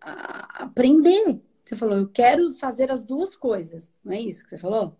[0.00, 1.40] aprender.
[1.64, 3.92] Você falou, eu quero fazer as duas coisas.
[4.04, 4.94] Não é isso que você falou?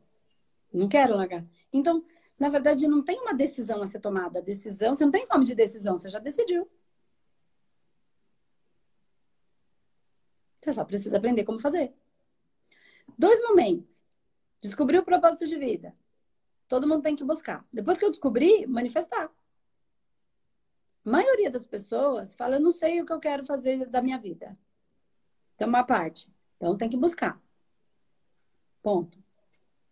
[0.73, 1.45] Não quero largar.
[1.71, 2.03] Então,
[2.39, 4.39] na verdade, não tem uma decisão a ser tomada.
[4.39, 6.67] A decisão, você não tem fome de decisão, você já decidiu.
[10.61, 11.95] Você só precisa aprender como fazer.
[13.19, 14.05] Dois momentos.
[14.61, 15.95] Descobrir o propósito de vida.
[16.69, 17.67] Todo mundo tem que buscar.
[17.73, 19.31] Depois que eu descobri, manifestar.
[21.05, 24.19] A maioria das pessoas fala, eu não sei o que eu quero fazer da minha
[24.19, 24.57] vida.
[25.55, 26.31] Então, uma parte.
[26.57, 27.41] Então, tem que buscar.
[28.83, 29.19] Ponto.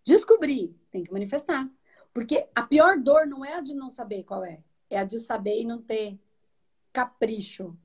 [0.04, 1.68] Descobrir, tem que manifestar.
[2.12, 5.18] Porque a pior dor não é a de não saber qual é, é a de
[5.18, 6.18] saber e não ter
[6.92, 7.76] capricho.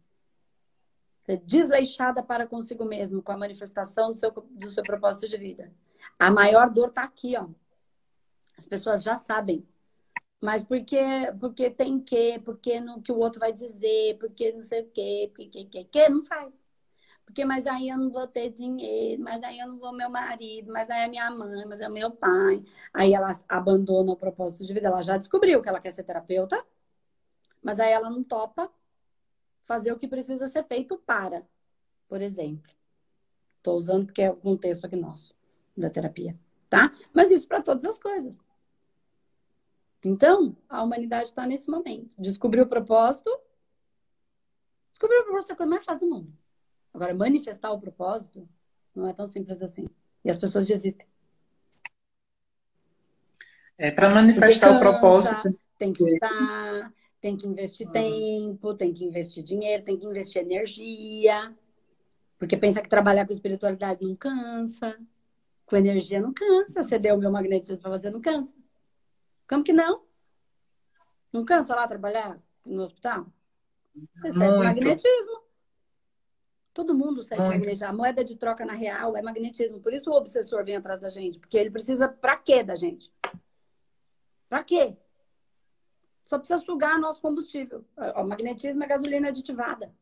[1.25, 5.73] Ser desleixada para consigo mesmo, com a manifestação do seu, do seu propósito de vida.
[6.19, 7.47] A maior dor está aqui, ó.
[8.57, 9.65] As pessoas já sabem.
[10.41, 10.99] Mas porque,
[11.39, 15.31] porque tem que, porque no que o outro vai dizer, porque não sei o quê,
[15.33, 16.61] porque que, que, não faz.
[17.25, 20.71] Porque, mas aí eu não vou ter dinheiro, mas aí eu não vou meu marido,
[20.71, 22.61] mas aí é minha mãe, mas é meu pai.
[22.93, 24.87] Aí ela abandona o propósito de vida.
[24.87, 26.61] Ela já descobriu que ela quer ser terapeuta,
[27.61, 28.69] mas aí ela não topa
[29.65, 31.45] fazer o que precisa ser feito para,
[32.07, 32.71] por exemplo.
[33.57, 35.35] Estou usando porque é o contexto aqui nosso
[35.75, 36.37] da terapia,
[36.69, 36.91] tá?
[37.13, 38.39] Mas isso para todas as coisas.
[40.03, 42.15] Então, a humanidade está nesse momento.
[42.19, 43.31] Descobrir o propósito.
[44.91, 46.33] Descobrir o propósito é a coisa mais fácil do mundo.
[46.93, 48.47] Agora, manifestar o propósito
[48.93, 49.87] não é tão simples assim.
[50.23, 51.07] E as pessoas desistem.
[53.77, 55.59] É, para manifestar cansa, o propósito.
[55.79, 56.93] Tem que estar,
[57.23, 57.93] tem que investir uhum.
[57.93, 61.55] tempo, tem que investir dinheiro, tem que investir energia.
[62.37, 64.99] Porque pensa que trabalhar com espiritualidade não cansa.
[65.65, 66.83] Com energia não cansa.
[66.83, 68.57] Você deu o meu magnetismo para você, não cansa.
[69.47, 70.03] Como que não?
[71.31, 73.25] Não cansa lá trabalhar no hospital?
[74.21, 75.43] Você magnetismo.
[76.73, 77.87] Todo mundo segue magnetismo.
[77.87, 79.79] A moeda de troca na real é magnetismo.
[79.79, 81.39] Por isso o obsessor vem atrás da gente.
[81.39, 83.13] Porque ele precisa pra quê da gente?
[84.49, 84.97] Pra quê?
[86.23, 87.85] Só precisa sugar nosso combustível.
[88.15, 89.93] O magnetismo é gasolina aditivada.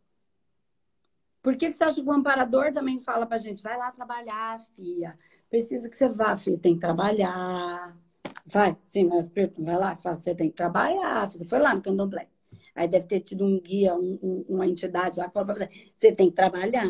[1.42, 3.64] Por que, que você acha que o amparador também fala pra gente?
[3.64, 5.16] Vai lá trabalhar, filha.
[5.50, 6.60] Precisa que você vá, filha.
[6.60, 7.98] Tem que trabalhar.
[8.46, 11.30] Vai, sim, mas espírito, vai lá, você tem que trabalhar.
[11.30, 12.28] Você foi lá no candomblé.
[12.76, 15.92] Aí deve ter tido um guia, um, um, uma entidade lá que falou pra você,
[15.96, 16.86] você tem que trabalhar.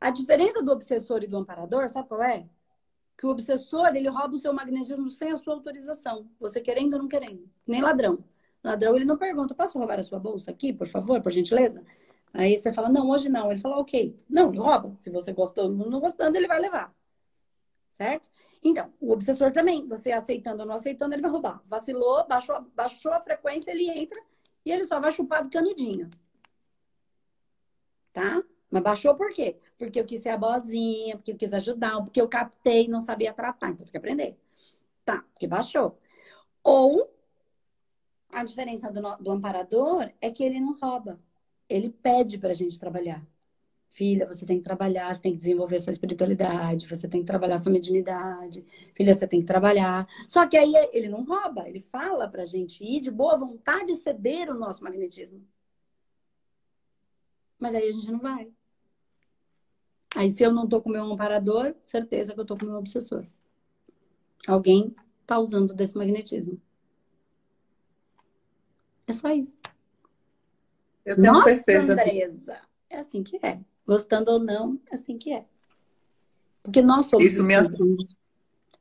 [0.00, 2.48] A diferença do obsessor e do amparador, sabe qual é?
[3.18, 6.30] Que o obsessor, ele rouba o seu magnetismo sem a sua autorização.
[6.40, 7.50] Você querendo ou não querendo.
[7.66, 8.24] Nem ladrão.
[8.62, 11.84] Ladrão, ele não pergunta, posso roubar a sua bolsa aqui, por favor, por gentileza?
[12.32, 13.50] Aí você fala, não, hoje não.
[13.50, 14.16] Ele fala, ok.
[14.28, 14.94] Não, ele rouba.
[15.00, 16.94] Se você gostou ou não gostando, ele vai levar.
[17.90, 18.30] Certo?
[18.62, 21.62] Então, o obsessor também, você aceitando ou não aceitando, ele vai roubar.
[21.66, 24.22] Vacilou, baixou, baixou a frequência, ele entra
[24.64, 26.08] e ele só vai chupar do canudinho.
[28.12, 28.42] Tá?
[28.70, 29.56] Mas baixou por quê?
[29.78, 33.00] Porque eu quis ser a boazinha, porque eu quis ajudar, porque eu captei e não
[33.00, 33.70] sabia tratar.
[33.70, 34.38] Então tem que aprender.
[35.04, 35.98] Tá, porque baixou.
[36.62, 37.10] Ou
[38.30, 41.20] a diferença do, do amparador é que ele não rouba.
[41.68, 43.26] Ele pede pra gente trabalhar.
[43.90, 47.58] Filha, você tem que trabalhar, você tem que desenvolver sua espiritualidade, você tem que trabalhar
[47.58, 48.64] sua mediunidade.
[48.94, 50.06] Filha, você tem que trabalhar.
[50.26, 54.50] Só que aí ele não rouba, ele fala pra gente ir de boa vontade ceder
[54.50, 55.42] o nosso magnetismo.
[57.58, 58.52] Mas aí a gente não vai.
[60.16, 62.78] Aí se eu não tô com meu amparador, certeza que eu tô com o meu
[62.78, 63.24] obsessor.
[64.46, 64.94] Alguém
[65.26, 66.60] tá usando desse magnetismo.
[69.06, 69.58] É só isso.
[71.04, 71.92] Eu tenho Nossa, certeza.
[71.94, 73.60] Andresa, é assim que é.
[73.86, 75.46] Gostando ou não, é assim que é.
[76.62, 77.24] Porque nós somos.
[77.24, 78.14] Isso me assusta.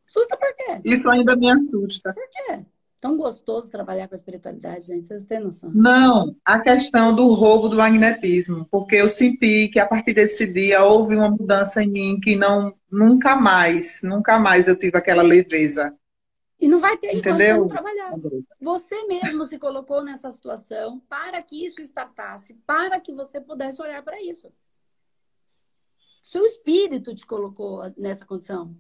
[0.05, 0.81] Assusta por quê?
[0.83, 2.13] Isso ainda me assusta.
[2.13, 2.65] Por quê?
[2.99, 5.05] Tão gostoso trabalhar com a espiritualidade, gente.
[5.05, 5.71] Vocês têm noção?
[5.71, 8.67] Não, a questão do roubo do magnetismo.
[8.71, 12.73] Porque eu senti que a partir desse dia houve uma mudança em mim que não,
[12.91, 15.95] nunca mais, nunca mais eu tive aquela leveza.
[16.59, 17.57] E não vai ter Entendeu?
[17.57, 18.13] enquanto trabalhar.
[18.59, 24.01] Você mesmo se colocou nessa situação para que isso startasse, para que você pudesse olhar
[24.03, 24.51] para isso.
[26.23, 28.75] Seu espírito te colocou nessa condição.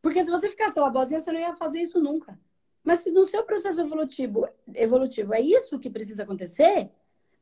[0.00, 2.38] Porque se você ficasse lá boazinha, você não ia fazer isso nunca.
[2.82, 6.90] Mas se no seu processo evolutivo, evolutivo é isso que precisa acontecer,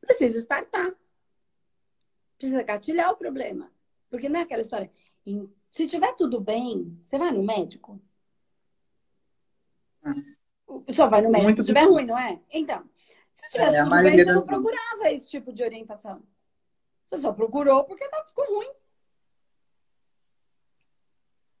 [0.01, 0.93] precisa startar.
[2.37, 3.71] Precisa gatilhar o problema.
[4.09, 4.91] Porque não é aquela história.
[5.69, 8.01] Se tiver tudo bem, você vai no médico?
[10.93, 12.41] Só vai no médico Muito se tiver ruim, não é?
[12.51, 12.87] Então,
[13.31, 16.23] se tivesse é, tudo bem, você não procurava esse tipo de orientação.
[17.05, 18.71] Você só procurou porque ficou ruim.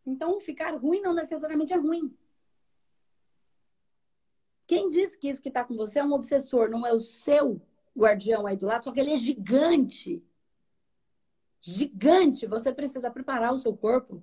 [0.05, 2.15] Então, ficar ruim não necessariamente é ruim.
[4.69, 7.59] Quem disse que isso que está com você é um obsessor, não é o seu
[7.97, 10.23] guardião aí do lado, só que ele é gigante.
[11.59, 12.45] Gigante.
[12.45, 14.21] Você precisa preparar o seu corpo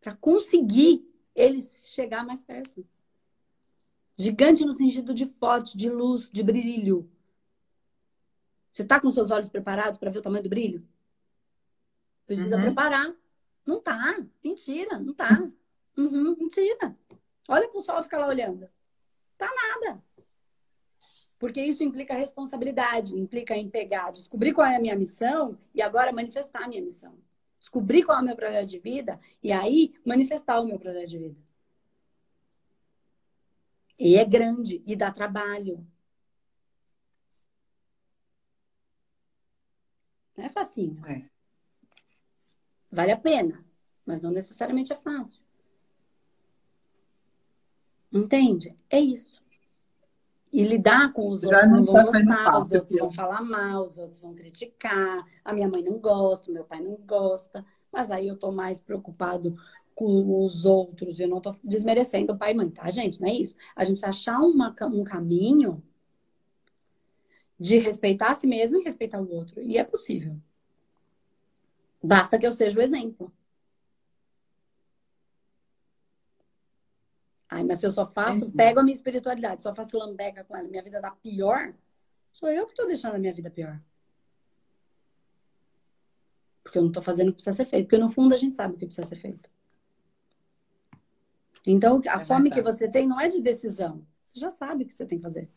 [0.00, 2.88] para conseguir ele chegar mais perto.
[4.16, 7.06] Gigante no sentido de forte, de luz, de brilho.
[8.70, 10.88] Você está com seus olhos preparados para ver o tamanho do brilho?
[12.26, 12.62] Precisa uhum.
[12.62, 13.14] preparar.
[13.66, 14.24] Não tá.
[14.42, 15.28] Mentira, não tá.
[15.94, 16.96] Uhum, mentira.
[17.46, 18.66] Olha pro sol e fica lá olhando.
[19.42, 20.00] Tá nada.
[21.36, 26.12] Porque isso implica responsabilidade, implica em pegar, descobrir qual é a minha missão e agora
[26.12, 27.18] manifestar a minha missão.
[27.58, 31.18] Descobrir qual é o meu projeto de vida e aí manifestar o meu projeto de
[31.18, 31.40] vida.
[33.98, 35.84] E é grande e dá trabalho.
[40.36, 41.04] Não é facinho.
[41.04, 41.28] É.
[42.92, 43.64] Vale a pena,
[44.06, 45.42] mas não necessariamente é fácil.
[48.12, 48.76] Entende?
[48.90, 49.40] É isso.
[50.52, 53.82] E lidar com os Já outros não vão tá gostar, os outros vão falar mal,
[53.82, 55.26] os outros vão criticar.
[55.42, 57.64] A minha mãe não gosta, o meu pai não gosta.
[57.90, 59.56] Mas aí eu tô mais preocupado
[59.94, 61.18] com os outros.
[61.18, 63.18] Eu não tô desmerecendo o pai e mãe, tá, gente?
[63.18, 63.54] Não é isso.
[63.74, 65.82] A gente achar uma, um caminho
[67.58, 69.62] de respeitar a si mesmo e respeitar o outro.
[69.62, 70.36] E é possível.
[72.02, 73.32] Basta que eu seja o exemplo.
[77.52, 80.56] Ai, mas se eu só faço, é pego a minha espiritualidade, só faço lambeca com
[80.56, 81.74] ela, minha vida dá pior,
[82.32, 83.78] sou eu que estou deixando a minha vida pior.
[86.62, 87.84] Porque eu não estou fazendo o que precisa ser feito.
[87.88, 89.50] Porque no fundo a gente sabe o que precisa ser feito.
[91.66, 92.54] Então, a é fome verdade.
[92.54, 94.02] que você tem não é de decisão.
[94.24, 95.50] Você já sabe o que você tem que fazer.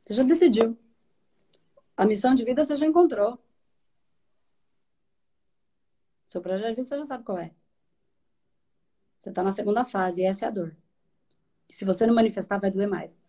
[0.00, 0.78] Você já decidiu.
[1.96, 3.36] A missão de vida você já encontrou.
[6.28, 7.52] Seu projeto de vida você já sabe qual é.
[9.18, 10.76] Você está na segunda fase e essa é a dor.
[11.68, 13.20] E se você não manifestar, vai doer mais.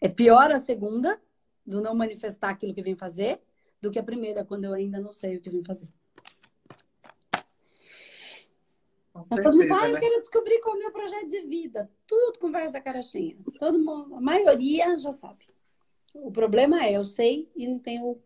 [0.00, 1.20] É pior a segunda,
[1.64, 3.40] do não manifestar aquilo que vem fazer,
[3.80, 5.88] do que a primeira, quando eu ainda não sei o que vem fazer.
[9.30, 11.88] Mas todo mundo ah, eu quero descobrir qual é o meu projeto de vida.
[12.06, 13.36] Tudo conversa da cara cheia.
[13.60, 15.46] Todo mundo, a maioria já sabe.
[16.12, 18.20] O problema é, eu sei e não tenho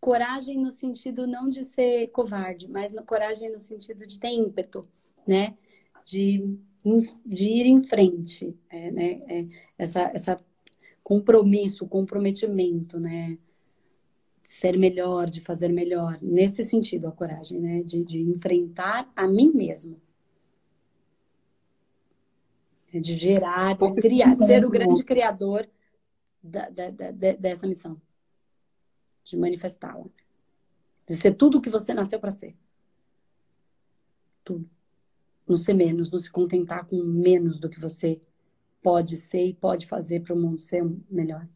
[0.00, 4.88] coragem no sentido não de ser covarde, mas no, coragem no sentido de ter ímpeto,
[5.26, 5.56] né?
[6.08, 6.58] De,
[7.26, 9.22] de ir em frente, é, né?
[9.28, 9.46] É,
[9.76, 10.44] essa, essa
[11.02, 13.36] compromisso, comprometimento, né?
[14.42, 16.18] De ser melhor, de fazer melhor.
[16.22, 17.82] Nesse sentido, a coragem, né?
[17.82, 20.00] De, de enfrentar a mim mesmo.
[22.90, 25.68] É de gerar, de criar, de ser o grande criador
[26.42, 28.00] da, da, da, dessa missão.
[29.24, 30.06] De manifestá-la.
[31.06, 32.56] De ser tudo o que você nasceu para ser.
[34.42, 34.66] Tudo
[35.48, 38.20] não ser menos, não se contentar com menos do que você
[38.82, 41.48] pode ser e pode fazer para o mundo ser melhor.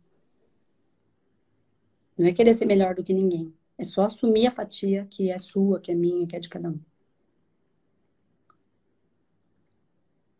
[2.16, 3.52] Não é querer ser melhor do que ninguém.
[3.78, 6.68] É só assumir a fatia que é sua, que é minha, que é de cada
[6.68, 6.78] um.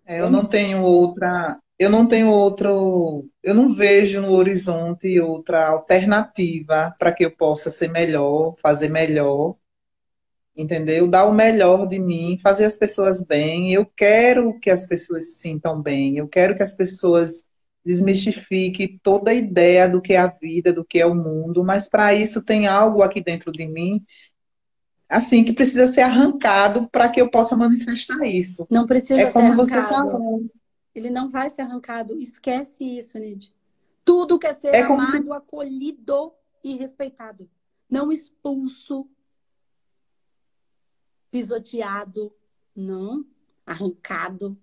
[0.05, 5.69] É, eu não tenho outra, eu não tenho outro, eu não vejo no horizonte outra
[5.69, 9.57] alternativa para que eu possa ser melhor, fazer melhor,
[10.57, 11.09] entendeu?
[11.09, 13.73] Dar o melhor de mim, fazer as pessoas bem.
[13.73, 16.17] Eu quero que as pessoas se sintam bem.
[16.17, 17.47] Eu quero que as pessoas
[17.85, 21.65] desmistifiquem toda a ideia do que é a vida, do que é o mundo.
[21.65, 24.05] Mas para isso tem algo aqui dentro de mim,
[25.09, 28.67] assim, que precisa ser arrancado para que eu possa manifestar isso.
[28.71, 29.67] Não precisa é ser como arrancado.
[29.67, 30.45] Você falou.
[30.95, 32.21] Ele não vai ser arrancado.
[32.21, 33.53] Esquece isso, Nid.
[34.05, 35.33] Tudo quer ser é amado, se...
[35.33, 36.33] acolhido
[36.63, 37.49] e respeitado.
[37.89, 39.07] Não expulso,
[41.33, 42.31] pisoteado,
[42.77, 43.27] não,
[43.65, 44.57] arrancado.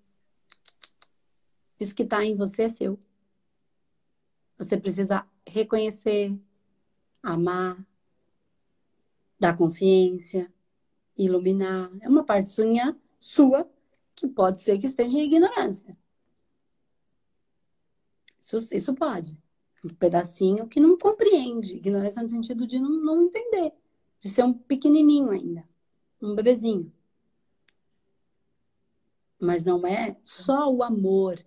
[1.80, 3.00] Isso que está em você é seu.
[4.56, 6.38] Você precisa reconhecer,
[7.24, 7.84] amar,
[9.40, 10.54] dar consciência,
[11.18, 11.90] iluminar.
[12.02, 13.70] É uma parte sua, sua
[14.16, 15.98] que pode ser que esteja em ignorância.
[18.40, 19.36] Isso, isso pode.
[19.84, 21.78] Um pedacinho que não compreende.
[21.78, 23.74] Ignorância no sentido de não, não entender.
[24.20, 25.68] De ser um pequenininho ainda
[26.22, 26.92] um bebezinho.
[29.40, 31.44] Mas não é só o amor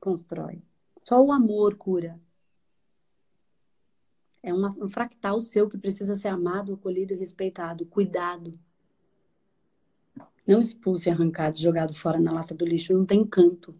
[0.00, 0.60] constrói.
[0.98, 2.18] Só o amor cura.
[4.42, 8.52] É uma, um fractal seu que precisa ser amado, acolhido e respeitado, cuidado.
[10.44, 13.78] Não expulso e arrancado, jogado fora na lata do lixo, não tem canto.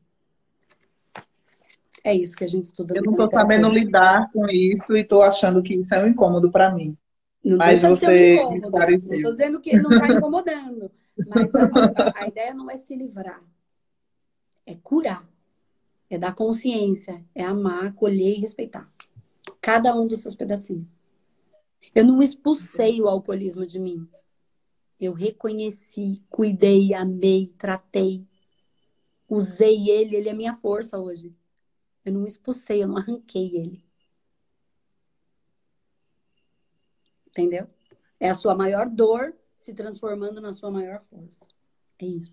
[2.04, 2.94] É isso que a gente estuda.
[2.96, 6.50] Eu não estou sabendo lidar com isso e estou achando que isso é um incômodo
[6.50, 6.96] para mim.
[7.44, 9.16] Não mas você um esclareceu.
[9.16, 10.90] Estou dizendo que não está incomodando.
[11.26, 11.68] mas a,
[12.16, 13.42] a, ideia não é se livrar.
[14.64, 15.28] É curar.
[16.08, 17.24] É dar consciência.
[17.34, 18.88] É amar, acolher e respeitar.
[19.60, 21.00] Cada um dos seus pedacinhos.
[21.94, 24.08] Eu não expulsei o alcoolismo de mim.
[25.00, 28.24] Eu reconheci, cuidei, amei, tratei.
[29.28, 31.34] Usei ele, ele é minha força hoje.
[32.04, 33.84] Eu não expulsei, eu não arranquei ele.
[37.32, 37.66] Entendeu?
[38.20, 41.46] É a sua maior dor se transformando na sua maior força.
[41.98, 42.32] É isso.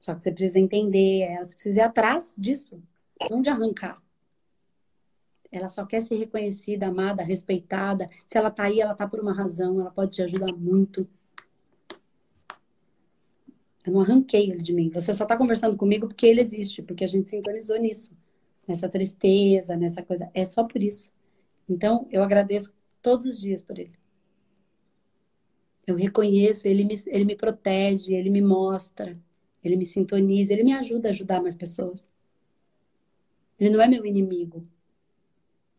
[0.00, 2.82] Só que você precisa entender ela, você precisa ir atrás disso,
[3.30, 4.02] não de arrancar.
[5.50, 8.06] Ela só quer ser reconhecida, amada, respeitada.
[8.24, 11.06] Se ela tá aí, ela tá por uma razão, ela pode te ajudar muito.
[13.84, 14.88] Eu não arranquei ele de mim.
[14.90, 18.16] Você só tá conversando comigo porque ele existe, porque a gente sintonizou nisso.
[18.66, 20.30] Nessa tristeza, nessa coisa.
[20.32, 21.12] É só por isso.
[21.68, 23.98] Então, eu agradeço todos os dias por ele.
[25.86, 29.12] Eu reconheço, ele me, ele me protege, ele me mostra,
[29.62, 32.06] ele me sintoniza, ele me ajuda a ajudar mais pessoas.
[33.58, 34.62] Ele não é meu inimigo.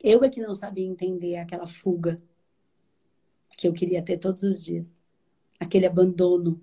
[0.01, 2.21] Eu é que não sabia entender aquela fuga
[3.57, 4.85] que eu queria ter todos os dias.
[5.59, 6.59] Aquele abandono,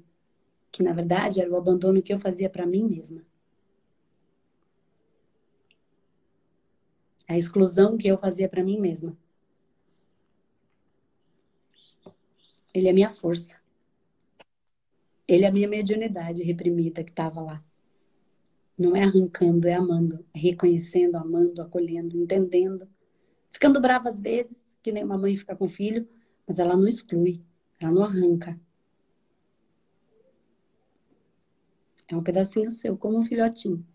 [0.70, 3.24] que na verdade era o abandono que eu fazia para mim mesma.
[7.26, 9.16] A exclusão que eu fazia para mim mesma.
[12.72, 13.56] Ele é minha força.
[15.26, 17.64] Ele é a minha mediunidade reprimida que estava lá.
[18.76, 22.88] Não é arrancando, é amando, é reconhecendo, amando, acolhendo, entendendo
[23.50, 26.08] ficando brava às vezes, que nem uma mãe fica com o filho,
[26.46, 27.40] mas ela não exclui,
[27.78, 28.58] ela não arranca.
[32.08, 33.86] É um pedacinho seu, como um filhotinho.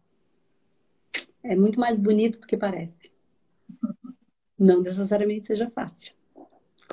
[1.44, 3.12] É muito mais bonito do que parece.
[4.58, 6.14] Não necessariamente seja fácil.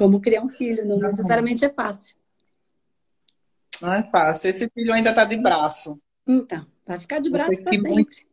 [0.02, 2.16] Como criar um filho, não necessariamente é fácil.
[3.80, 4.50] Não é fácil.
[4.50, 5.96] Esse filho ainda está de braço.
[6.26, 8.26] Então, vai ficar de braço para sempre.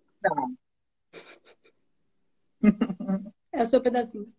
[3.52, 4.34] É o seu pedacinho.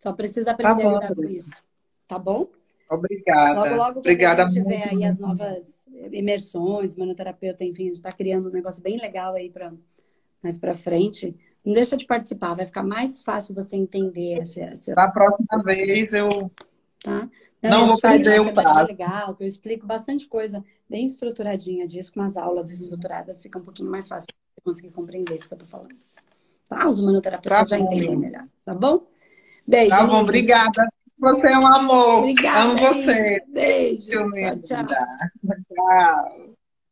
[0.00, 1.62] Só precisa tá aprender tá bom, a lidar com isso.
[2.08, 2.50] Tá bom?
[2.90, 3.60] Obrigada.
[3.60, 8.10] Logo, logo, Obrigada a gente tiver aí as novas imersões, manoterapeuta, enfim, a gente está
[8.10, 9.72] criando um negócio bem legal aí para
[10.42, 11.36] mais para frente.
[11.66, 14.38] Não deixa de participar, vai ficar mais fácil você entender.
[14.40, 14.94] Essa, essa...
[14.94, 16.28] Da próxima vez eu
[17.02, 17.28] tá?
[17.62, 18.86] Não, não vou perder o prazo.
[18.86, 23.62] legal, que eu explico bastante coisa bem estruturadinha disso, com as aulas estruturadas, fica um
[23.62, 25.96] pouquinho mais fácil você conseguir compreender isso que eu tô falando.
[26.68, 26.86] Tá?
[26.86, 29.06] Os manoterapeutas tá já entendem melhor, tá bom?
[29.66, 29.90] Beijo.
[29.90, 30.88] Tá bom, obrigada.
[31.18, 32.18] Você é um amor.
[32.18, 32.60] Obrigada.
[32.60, 33.42] Amo você.
[33.48, 34.06] Beijo.
[34.06, 34.86] Tchau, tchau.
[34.86, 36.55] tchau.